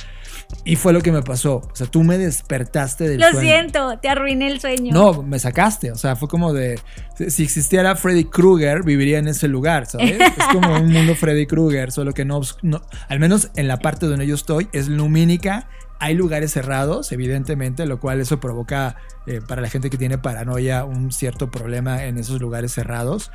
[0.66, 1.56] Y fue lo que me pasó.
[1.56, 4.94] O sea, tú me despertaste del Lo siento, te arruiné el sueño.
[4.94, 5.92] No, me sacaste.
[5.92, 6.80] O sea, fue como de.
[7.28, 10.20] Si existiera Freddy Krueger, viviría en ese lugar, ¿sabes?
[10.38, 12.82] es como un mundo Freddy Krueger, solo que no, no.
[13.10, 15.68] Al menos en la parte donde yo estoy, es lumínica.
[16.00, 20.84] Hay lugares cerrados, evidentemente, lo cual eso provoca eh, para la gente que tiene paranoia
[20.84, 23.32] un cierto problema en esos lugares cerrados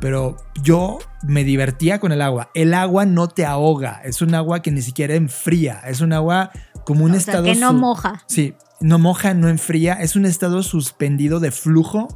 [0.00, 2.50] pero yo me divertía con el agua.
[2.54, 6.50] El agua no te ahoga, es un agua que ni siquiera enfría, es un agua
[6.84, 7.44] como un estado...
[7.44, 8.22] que no moja.
[8.26, 12.08] Sí, no moja, no enfría, es un estado suspendido de flujo,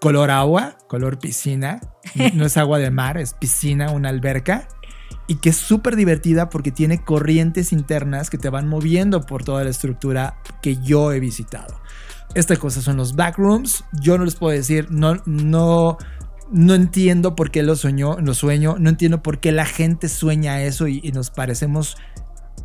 [0.00, 1.80] color agua, color piscina,
[2.34, 4.68] no es agua de mar, es piscina, una alberca.
[5.28, 9.62] Y que es súper divertida porque tiene corrientes internas que te van moviendo por toda
[9.62, 11.80] la estructura que yo he visitado.
[12.34, 13.84] Esta cosa son los backrooms.
[13.92, 15.98] Yo no les puedo decir, no, no,
[16.52, 20.62] no entiendo por qué lo soñó, lo sueño, no entiendo por qué la gente sueña
[20.62, 21.96] eso y, nos parecemos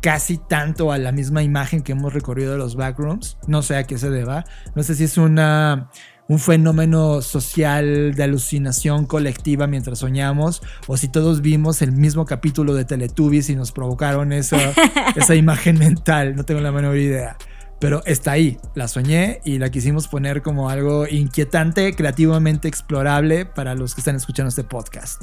[0.00, 3.38] casi tanto a la misma imagen que hemos recorrido de los backrooms.
[3.46, 4.44] No sé a qué se deba.
[4.74, 5.90] No sé si es una,
[6.28, 12.74] un fenómeno social de alucinación colectiva mientras soñamos o si todos vimos el mismo capítulo
[12.74, 14.58] de Teletubbies y nos provocaron esa,
[15.16, 16.36] esa imagen mental.
[16.36, 17.36] No tengo la menor idea
[17.80, 23.74] pero está ahí, la soñé y la quisimos poner como algo inquietante, creativamente explorable para
[23.74, 25.22] los que están escuchando este podcast.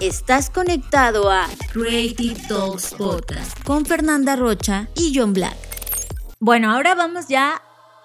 [0.00, 5.56] Estás conectado a Creative Talks Podcast con Fernanda Rocha y John Black.
[6.38, 7.62] Bueno, ahora vamos ya,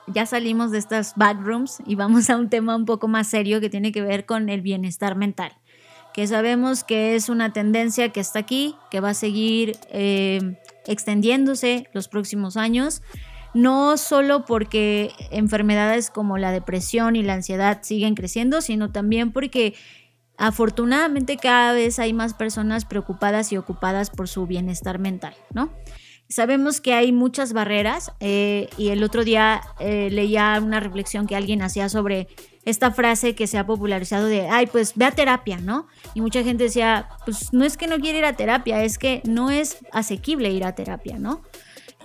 [0.07, 3.69] ya salimos de estas backrooms y vamos a un tema un poco más serio que
[3.69, 5.51] tiene que ver con el bienestar mental
[6.13, 11.87] que sabemos que es una tendencia que está aquí, que va a seguir eh, extendiéndose
[11.93, 13.01] los próximos años
[13.53, 19.75] no solo porque enfermedades como la depresión y la ansiedad siguen creciendo, sino también porque
[20.37, 25.69] afortunadamente cada vez hay más personas preocupadas y ocupadas por su bienestar mental, ¿no?
[26.29, 31.35] Sabemos que hay muchas barreras eh, y el otro día eh, leía una reflexión que
[31.35, 32.29] alguien hacía sobre
[32.63, 35.87] esta frase que se ha popularizado de, ay, pues ve a terapia, ¿no?
[36.13, 39.21] Y mucha gente decía, pues no es que no quiere ir a terapia, es que
[39.25, 41.41] no es asequible ir a terapia, ¿no?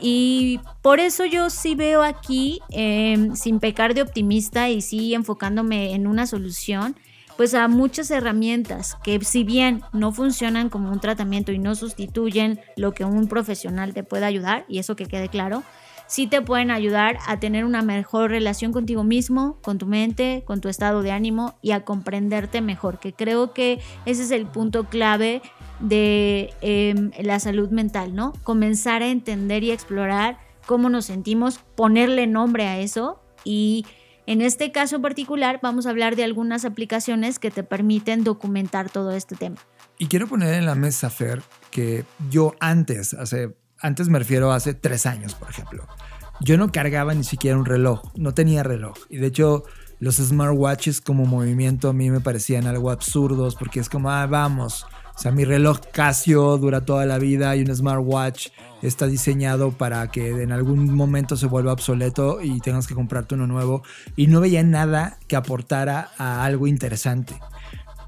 [0.00, 5.94] Y por eso yo sí veo aquí, em, sin pecar de optimista y sí enfocándome
[5.94, 6.96] en una solución,
[7.36, 12.60] pues a muchas herramientas que si bien no funcionan como un tratamiento y no sustituyen
[12.76, 15.62] lo que un profesional te puede ayudar, y eso que quede claro,
[16.06, 20.60] sí te pueden ayudar a tener una mejor relación contigo mismo, con tu mente, con
[20.60, 24.84] tu estado de ánimo y a comprenderte mejor, que creo que ese es el punto
[24.84, 25.42] clave
[25.80, 28.32] de em, la salud mental, ¿no?
[28.42, 33.86] Comenzar a entender y explorar cómo nos sentimos, ponerle nombre a eso y
[34.26, 39.12] en este caso particular vamos a hablar de algunas aplicaciones que te permiten documentar todo
[39.12, 39.56] este tema.
[39.98, 44.56] Y quiero poner en la mesa, Fer, que yo antes, hace, antes me refiero a
[44.56, 45.86] hace tres años, por ejemplo,
[46.40, 48.96] yo no cargaba ni siquiera un reloj, no tenía reloj.
[49.08, 49.64] Y de hecho,
[49.98, 54.86] los smartwatches como movimiento a mí me parecían algo absurdos porque es como, ah, vamos,
[55.16, 58.48] o sea, mi reloj Casio dura toda la vida y un smartwatch
[58.82, 63.46] está diseñado para que en algún momento se vuelva obsoleto y tengas que comprarte uno
[63.46, 63.82] nuevo.
[64.14, 67.34] Y no veía nada que aportara a algo interesante.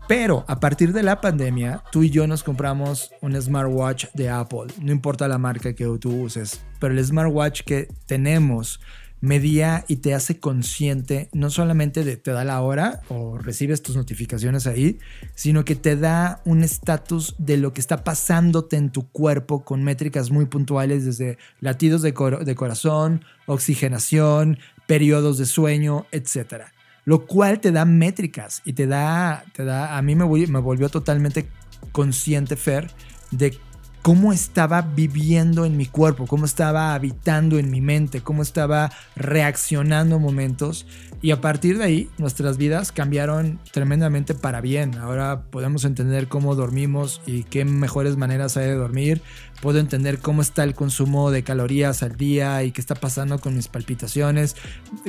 [0.07, 4.67] Pero a partir de la pandemia, tú y yo nos compramos un smartwatch de Apple.
[4.79, 8.81] No importa la marca que tú uses, pero el smartwatch que tenemos
[9.21, 13.97] medía y te hace consciente no solamente de te da la hora o recibes tus
[13.97, 14.99] notificaciones ahí,
[15.35, 19.83] sino que te da un estatus de lo que está pasándote en tu cuerpo con
[19.83, 22.13] métricas muy puntuales desde latidos de,
[22.45, 26.73] de corazón, oxigenación, periodos de sueño, etcétera.
[27.05, 30.91] Lo cual te da métricas y te da, te da a mí me, me volvió
[30.91, 31.49] totalmente
[31.93, 32.91] consciente, Fer,
[33.31, 33.59] de
[34.03, 40.17] cómo estaba viviendo en mi cuerpo, cómo estaba habitando en mi mente, cómo estaba reaccionando
[40.17, 40.87] a momentos.
[41.21, 44.97] Y a partir de ahí, nuestras vidas cambiaron tremendamente para bien.
[44.97, 49.21] Ahora podemos entender cómo dormimos y qué mejores maneras hay de dormir.
[49.61, 53.57] Puedo entender cómo está el consumo de calorías al día y qué está pasando con
[53.57, 54.55] mis palpitaciones.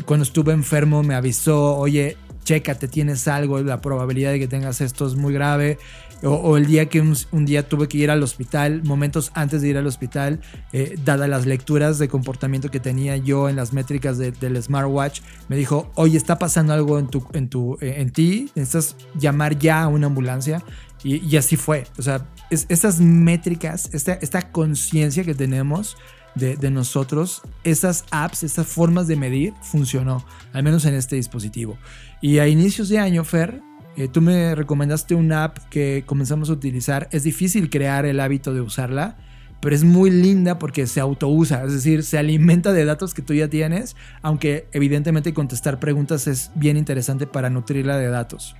[0.05, 5.05] Cuando estuve enfermo me avisó, oye, chécate, tienes algo, la probabilidad de que tengas esto
[5.05, 5.77] es muy grave.
[6.23, 9.77] O, el día que un, día tuve que ir al hospital, momentos antes de ir
[9.77, 10.41] al hospital,
[10.73, 15.55] eh, dadas las lecturas de comportamiento que tenía yo en las métricas del smartwatch, me
[15.55, 19.83] dijo, oye, está pasando algo en, tu, en, tu, eh, en ti, necesitas llamar ya
[19.83, 20.63] a una ambulancia.
[21.01, 21.85] Y, así fue.
[21.97, 25.95] O sea, estas métricas, esta, esta conciencia que tenemos
[26.35, 31.77] de, nosotros, esas apps, estas formas de medir, funcionó, al menos en este dispositivo.
[32.21, 33.61] Y a inicios de año, Fer,
[33.97, 37.07] eh, tú me recomendaste una app que comenzamos a utilizar.
[37.11, 39.17] Es difícil crear el hábito de usarla,
[39.59, 43.33] pero es muy linda porque se autousa, es decir, se alimenta de datos que tú
[43.33, 48.55] ya tienes, aunque evidentemente contestar preguntas es bien interesante para nutrirla de datos.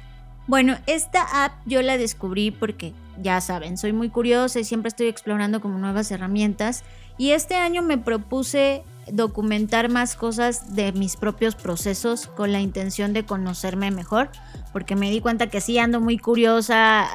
[0.47, 5.07] Bueno, esta app yo la descubrí porque, ya saben, soy muy curiosa y siempre estoy
[5.07, 6.83] explorando como nuevas herramientas.
[7.19, 13.13] Y este año me propuse documentar más cosas de mis propios procesos con la intención
[13.13, 14.29] de conocerme mejor,
[14.71, 17.07] porque me di cuenta que sí ando muy curiosa,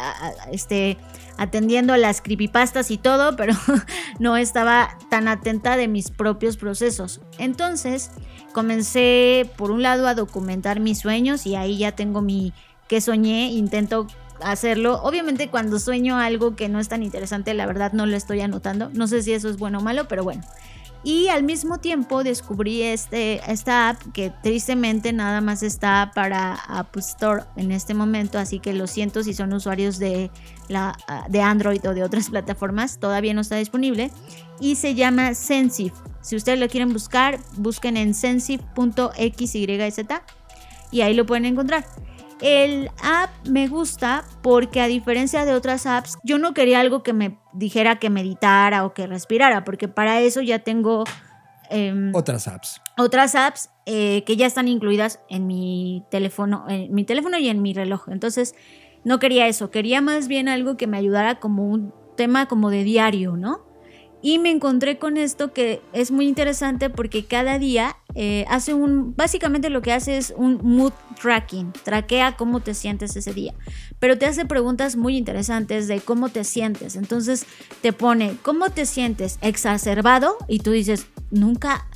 [0.53, 0.97] este,
[1.37, 3.55] atendiendo a las creepypastas y todo, pero
[4.19, 7.21] no estaba tan atenta de mis propios procesos.
[7.39, 8.11] Entonces,
[8.53, 12.53] comencé por un lado a documentar mis sueños y ahí ya tengo mi
[12.89, 14.07] que soñé, intento
[14.43, 15.01] hacerlo.
[15.03, 18.91] Obviamente cuando sueño algo que no es tan interesante, la verdad no lo estoy anotando.
[18.93, 20.43] No sé si eso es bueno o malo, pero bueno.
[21.05, 26.97] Y al mismo tiempo descubrí este, esta app que tristemente nada más está para App
[26.97, 30.31] Store en este momento, así que lo siento si son usuarios de,
[30.69, 30.97] la,
[31.29, 34.11] de Android o de otras plataformas, todavía no está disponible.
[34.61, 35.93] Y se llama Sensive.
[36.23, 39.55] Si ustedes lo quieren buscar, busquen en sensive.xyz
[40.91, 41.85] y ahí lo pueden encontrar.
[42.45, 47.15] El app me gusta porque a diferencia de otras apps, yo no quería algo que
[47.15, 51.05] me dijera que meditara o que respirara, porque para eso ya tengo...
[51.71, 52.83] Em, otras apps.
[52.99, 57.63] Otras apps eh, que ya están incluidas en mi teléfono, en mi teléfono y en
[57.63, 58.11] mi reloj.
[58.11, 58.55] Entonces,
[59.05, 62.85] no quería eso, quería más bien algo que me ayudara como un tema como de
[62.85, 63.65] diario, ¿no?
[64.25, 69.15] Y me encontré con esto que es muy interesante porque cada día eh, hace un,
[69.15, 73.53] básicamente lo que hace es un mood tracking, traquea cómo te sientes ese día,
[73.99, 76.97] pero te hace preguntas muy interesantes de cómo te sientes.
[76.97, 77.45] Entonces
[77.83, 79.39] te pone, ¿cómo te sientes?
[79.43, 81.87] Exacerbado y tú dices, nunca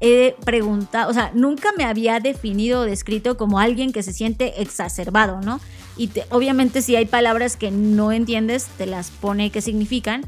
[0.00, 4.62] he preguntado, o sea, nunca me había definido o descrito como alguien que se siente
[4.62, 5.60] exacerbado, ¿no?
[5.98, 10.24] Y obviamente si hay palabras que no entiendes, te las pone qué significan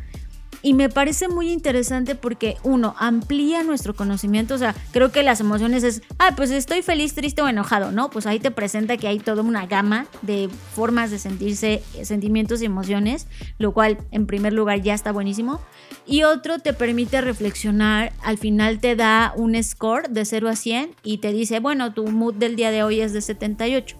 [0.62, 4.54] y me parece muy interesante porque, uno, amplía nuestro conocimiento.
[4.54, 8.10] O sea, creo que las emociones es, ah, pues estoy feliz, triste o enojado, ¿no?
[8.10, 12.64] Pues ahí te presenta que hay toda una gama de formas de sentirse, sentimientos y
[12.64, 13.26] emociones,
[13.58, 15.60] lo cual en primer lugar ya está buenísimo.
[16.06, 20.94] Y otro te permite reflexionar, al final te da un score de 0 a 100
[21.02, 23.96] y te dice, bueno, tu mood del día de hoy es de 78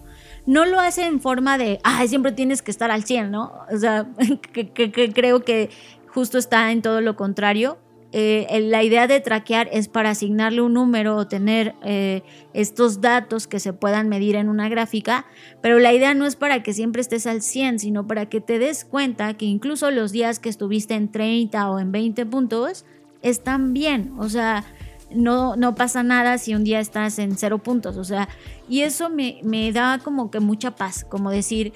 [0.49, 3.53] no lo hace en forma de, ah, siempre tienes que estar al 100, ¿no?
[3.71, 4.07] O sea,
[4.51, 5.69] que, creo que
[6.13, 7.77] justo está en todo lo contrario.
[8.11, 13.45] Eh, la idea de traquear es para asignarle un número o tener eh, estos datos
[13.45, 15.27] que se puedan medir en una gráfica,
[15.61, 18.57] pero la idea no es para que siempre estés al 100, sino para que te
[18.57, 22.83] des cuenta que incluso los días que estuviste en 30 o en 20 puntos
[23.21, 24.63] están bien, o sea,
[25.11, 28.27] no, no pasa nada si un día estás en 0 puntos, o sea,
[28.67, 31.73] y eso me, me da como que mucha paz, como decir,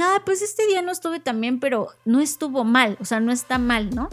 [0.00, 3.32] ah, pues este día no estuve tan bien, pero no estuvo mal, o sea, no
[3.32, 4.08] está mal, ¿no?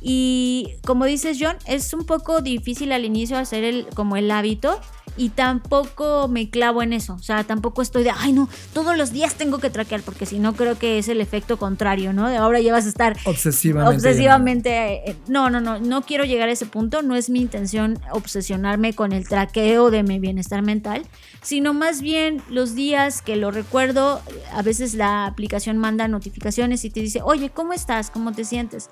[0.00, 4.78] Y como dices John, es un poco difícil al inicio hacer el, como el hábito
[5.16, 7.14] y tampoco me clavo en eso.
[7.14, 10.38] O sea, tampoco estoy de, ay no, todos los días tengo que traquear, porque si
[10.38, 12.28] no creo que es el efecto contrario, ¿no?
[12.28, 13.96] De ahora ya vas a estar obsesivamente.
[13.96, 15.10] Obsesivamente.
[15.10, 17.02] Eh, no, no, no, no quiero llegar a ese punto.
[17.02, 21.06] No es mi intención obsesionarme con el traqueo de mi bienestar mental,
[21.42, 24.20] sino más bien los días que lo recuerdo,
[24.52, 28.10] a veces la aplicación manda notificaciones y te dice, oye, ¿cómo estás?
[28.10, 28.88] ¿Cómo te sientes?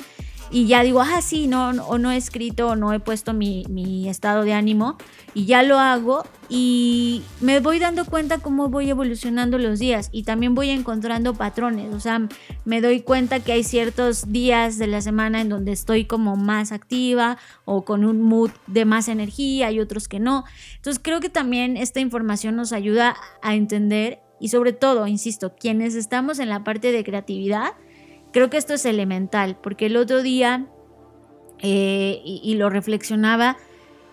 [0.52, 3.64] Y ya digo, ah, sí, no, o no he escrito o no he puesto mi,
[3.70, 4.98] mi, estado de ánimo
[5.32, 10.24] y ya lo hago y me voy dando cuenta cómo voy evolucionando los días y
[10.24, 12.28] también voy encontrando patrones, o sea,
[12.66, 16.70] me doy cuenta que hay ciertos días de la semana en donde estoy como más
[16.70, 20.44] activa o con un mood de más energía y otros que no.
[20.76, 25.94] Entonces creo que también esta información nos ayuda a entender y sobre todo, insisto, quienes
[25.94, 27.74] estamos en la parte de creatividad,
[28.32, 30.66] Creo que esto es elemental, porque el otro día,
[31.58, 33.58] eh, y, lo reflexionaba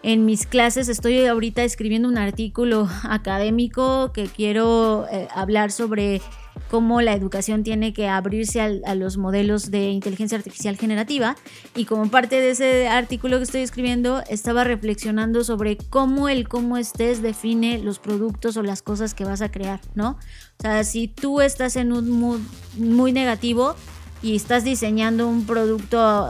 [0.04, 6.22] en mis clases, estoy ahorita escribiendo un artículo académico que quiero eh, hablar sobre
[6.70, 11.36] cómo la educación tiene que abrirse a, los modelos de inteligencia artificial generativa.
[11.76, 16.78] Y como parte de ese artículo que estoy escribiendo, estaba reflexionando sobre cómo el cómo
[16.78, 20.12] estés define los productos o las cosas que vas a crear, ¿no?
[20.60, 22.42] O sea, si tú estás en un mood
[22.78, 23.76] muy negativo,
[24.22, 26.30] y estás diseñando un producto,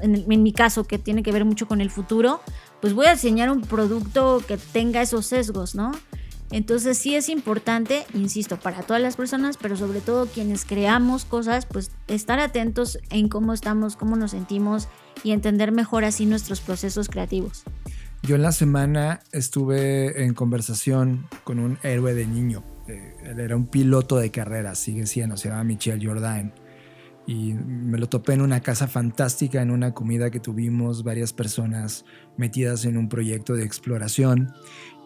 [0.00, 2.40] en, mi caso, que tiene que ver mucho con el futuro,
[2.80, 5.92] pues voy a diseñar un producto que tenga esos sesgos, ¿no?
[6.50, 11.66] Entonces sí es importante, insisto, para todas las personas, pero sobre todo quienes creamos cosas,
[11.66, 14.88] pues estar atentos en cómo estamos, cómo nos sentimos
[15.22, 17.64] y entender mejor así nuestros procesos creativos.
[18.22, 23.56] Yo en la semana estuve en conversación con un héroe de niño eh, él era
[23.56, 26.52] un piloto de carreras, sigue siendo, se llama Michel Jordain.
[27.26, 32.04] Y me lo topé en una casa fantástica, en una comida que tuvimos varias personas
[32.36, 34.52] metidas en un proyecto de exploración.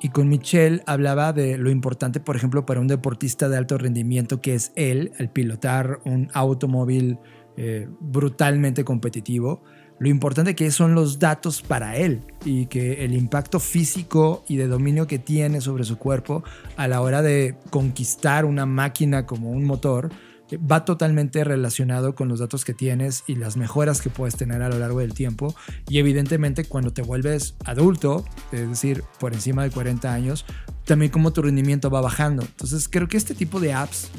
[0.01, 4.41] Y con Michel hablaba de lo importante, por ejemplo, para un deportista de alto rendimiento
[4.41, 7.19] que es él, el pilotar un automóvil
[7.57, 9.63] eh, brutalmente competitivo,
[9.99, 14.69] lo importante que son los datos para él y que el impacto físico y de
[14.69, 16.45] dominio que tiene sobre su cuerpo
[16.77, 20.11] a la hora de conquistar una máquina como un motor
[20.57, 24.69] va totalmente relacionado con los datos que tienes y las mejoras que puedes tener a
[24.69, 25.55] lo largo del tiempo.
[25.89, 30.47] Y evidentemente cuando te vuelves adulto, es decir, por encima de 40 años,
[30.85, 32.43] también como tu rendimiento va bajando.
[32.43, 34.11] Entonces creo que este tipo de apps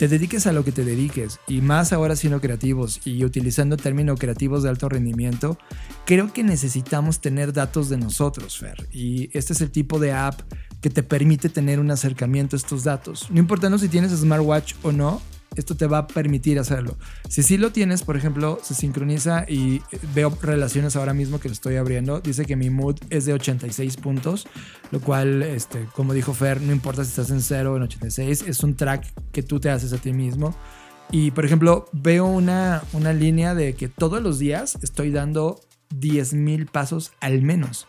[0.00, 4.18] te dediques a lo que te dediques y más ahora siendo creativos y utilizando términos
[4.18, 5.58] creativos de alto rendimiento,
[6.06, 8.88] creo que necesitamos tener datos de nosotros, Fer.
[8.92, 10.40] Y este es el tipo de app
[10.80, 13.30] que te permite tener un acercamiento a estos datos.
[13.30, 15.20] No importando si tienes smartwatch o no,
[15.56, 16.96] esto te va a permitir hacerlo.
[17.28, 19.82] Si sí lo tienes, por ejemplo, se sincroniza y
[20.14, 22.20] veo relaciones ahora mismo que lo estoy abriendo.
[22.20, 24.46] Dice que mi mood es de 86 puntos,
[24.90, 28.44] lo cual, este, como dijo Fer, no importa si estás en 0 o en 86,
[28.46, 30.54] es un track que tú te haces a ti mismo.
[31.12, 36.70] Y, por ejemplo, veo una, una línea de que todos los días estoy dando 10.000
[36.70, 37.88] pasos al menos.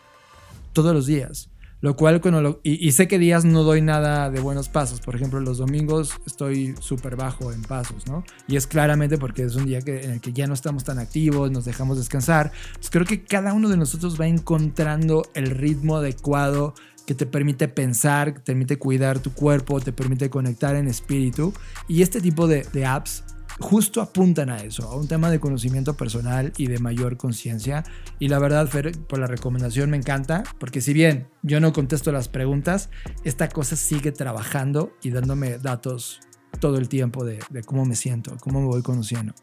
[0.72, 1.51] Todos los días.
[1.82, 5.00] Lo cual, cuando y, sé que días no doy nada de buenos pasos.
[5.00, 8.24] Por ejemplo, los domingos estoy súper bajo en pasos, ¿no?
[8.46, 11.00] Y es claramente porque es un día que, en el que ya no estamos tan
[11.00, 12.52] activos, nos dejamos descansar.
[12.74, 16.74] Pues creo que cada uno de nosotros va encontrando el ritmo adecuado
[17.04, 21.52] que te permite pensar, que te permite cuidar tu cuerpo, te permite conectar en espíritu.
[21.88, 23.24] Y este tipo de apps
[23.60, 27.84] justo apuntan a eso, a un tema de conocimiento personal y de mayor conciencia.
[28.18, 32.12] Y la verdad, Fer, por la recomendación me encanta, porque si bien yo no contesto
[32.12, 32.90] las preguntas,
[33.24, 36.20] esta cosa sigue trabajando y dándome datos
[36.60, 39.34] todo el tiempo de, cómo me siento, cómo me voy conociendo.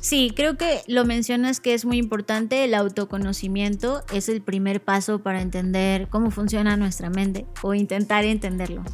[0.00, 5.22] Sí, creo que lo mencionas que es muy importante, el autoconocimiento es el primer paso
[5.22, 8.84] para entender cómo funciona nuestra mente o intentar entenderlo.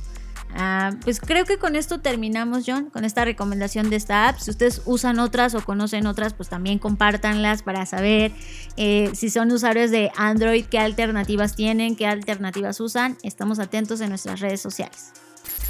[0.55, 4.39] Ah, pues creo que con esto terminamos, John, con esta recomendación de esta app.
[4.39, 8.33] Si ustedes usan otras o conocen otras, pues también compártanlas para saber
[8.77, 13.17] eh, si son usuarios de Android, qué alternativas tienen, qué alternativas usan.
[13.23, 15.13] Estamos atentos en nuestras redes sociales.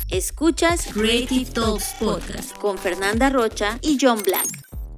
[0.09, 4.47] Escuchas Creative Talks Podcast con Fernanda Rocha y John Black.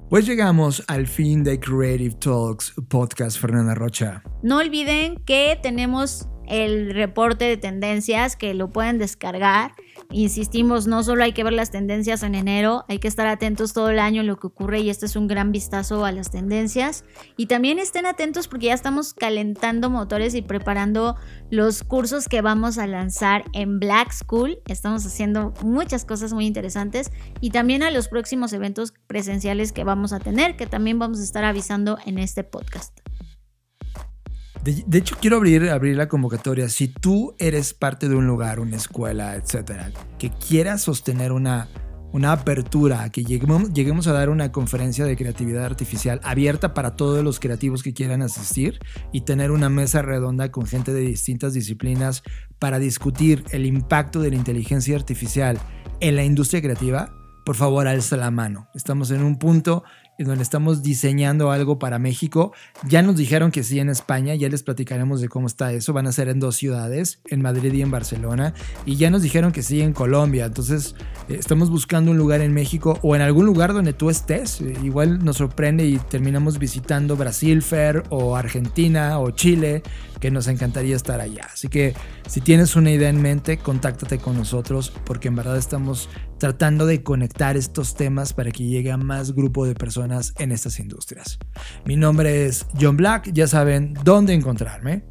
[0.09, 4.23] Pues llegamos al fin de Creative Talks Podcast, Fernanda Rocha.
[4.43, 9.71] No olviden que tenemos el reporte de tendencias que lo pueden descargar
[10.13, 13.89] insistimos, no solo hay que ver las tendencias en enero, hay que estar atentos todo
[13.89, 17.03] el año en lo que ocurre y este es un gran vistazo a las tendencias.
[17.35, 21.15] Y también estén atentos porque ya estamos calentando motores y preparando
[21.49, 24.59] los cursos que vamos a lanzar en Black School.
[24.67, 30.13] Estamos haciendo muchas cosas muy interesantes y también a los próximos eventos presenciales que vamos
[30.13, 32.99] a tener, que también vamos a estar avisando en este podcast.
[34.63, 36.69] De, hecho, quiero abrir, abrir la convocatoria.
[36.69, 41.67] Si tú eres parte de un lugar, una escuela, etcétera, que quieras sostener una,
[42.13, 47.25] una apertura, que lleguemos, lleguemos a dar una conferencia de creatividad artificial abierta para todos
[47.25, 48.79] los creativos que quieran asistir
[49.11, 52.23] y tener una mesa redonda con gente de distintas disciplinas
[52.57, 55.59] para discutir el impacto de la inteligencia artificial
[55.99, 57.13] en la industria creativa,
[57.45, 58.69] por favor, alza la mano.
[58.73, 59.83] Estamos en un punto
[60.17, 62.53] en donde estamos diseñando algo para México.
[62.87, 65.93] Ya nos dijeron que sí en España, ya les platicaremos de cómo está eso.
[65.93, 68.53] Van a ser en dos ciudades, en Madrid y en Barcelona.
[68.85, 70.45] Y ya nos dijeron que sí en Colombia.
[70.45, 70.95] Entonces,
[71.29, 74.61] eh, estamos buscando un lugar en México o en algún lugar donde tú estés.
[74.61, 79.83] Eh, igual nos sorprende y terminamos visitando Brasil, Fer, o Argentina, o Chile,
[80.23, 81.49] que nos encantaría estar allá.
[81.51, 81.93] Así que
[82.29, 86.07] si tienes una idea en mente, contáctate con nosotros porque en verdad estamos
[86.39, 90.79] tratando de conectar estos temas para que llegue a más grupo de personas en estas
[90.79, 91.39] industrias.
[91.83, 95.03] Mi nombre es John Black, ya saben dónde encontrarme.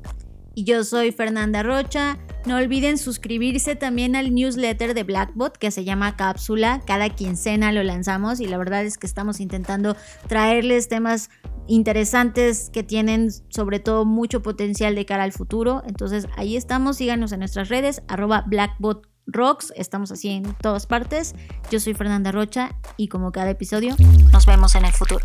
[0.54, 2.18] Y yo soy Fernanda Rocha.
[2.44, 6.82] No olviden suscribirse también al newsletter de Blackbot que se llama Cápsula.
[6.86, 9.96] Cada quincena lo lanzamos y la verdad es que estamos intentando
[10.26, 11.30] traerles temas
[11.68, 15.82] interesantes que tienen sobre todo mucho potencial de cara al futuro.
[15.86, 21.34] Entonces ahí estamos, síganos en nuestras redes, arroba Blackbot Rocks, estamos así en todas partes.
[21.70, 23.94] Yo soy Fernanda Rocha y como cada episodio,
[24.32, 25.24] nos vemos en el futuro.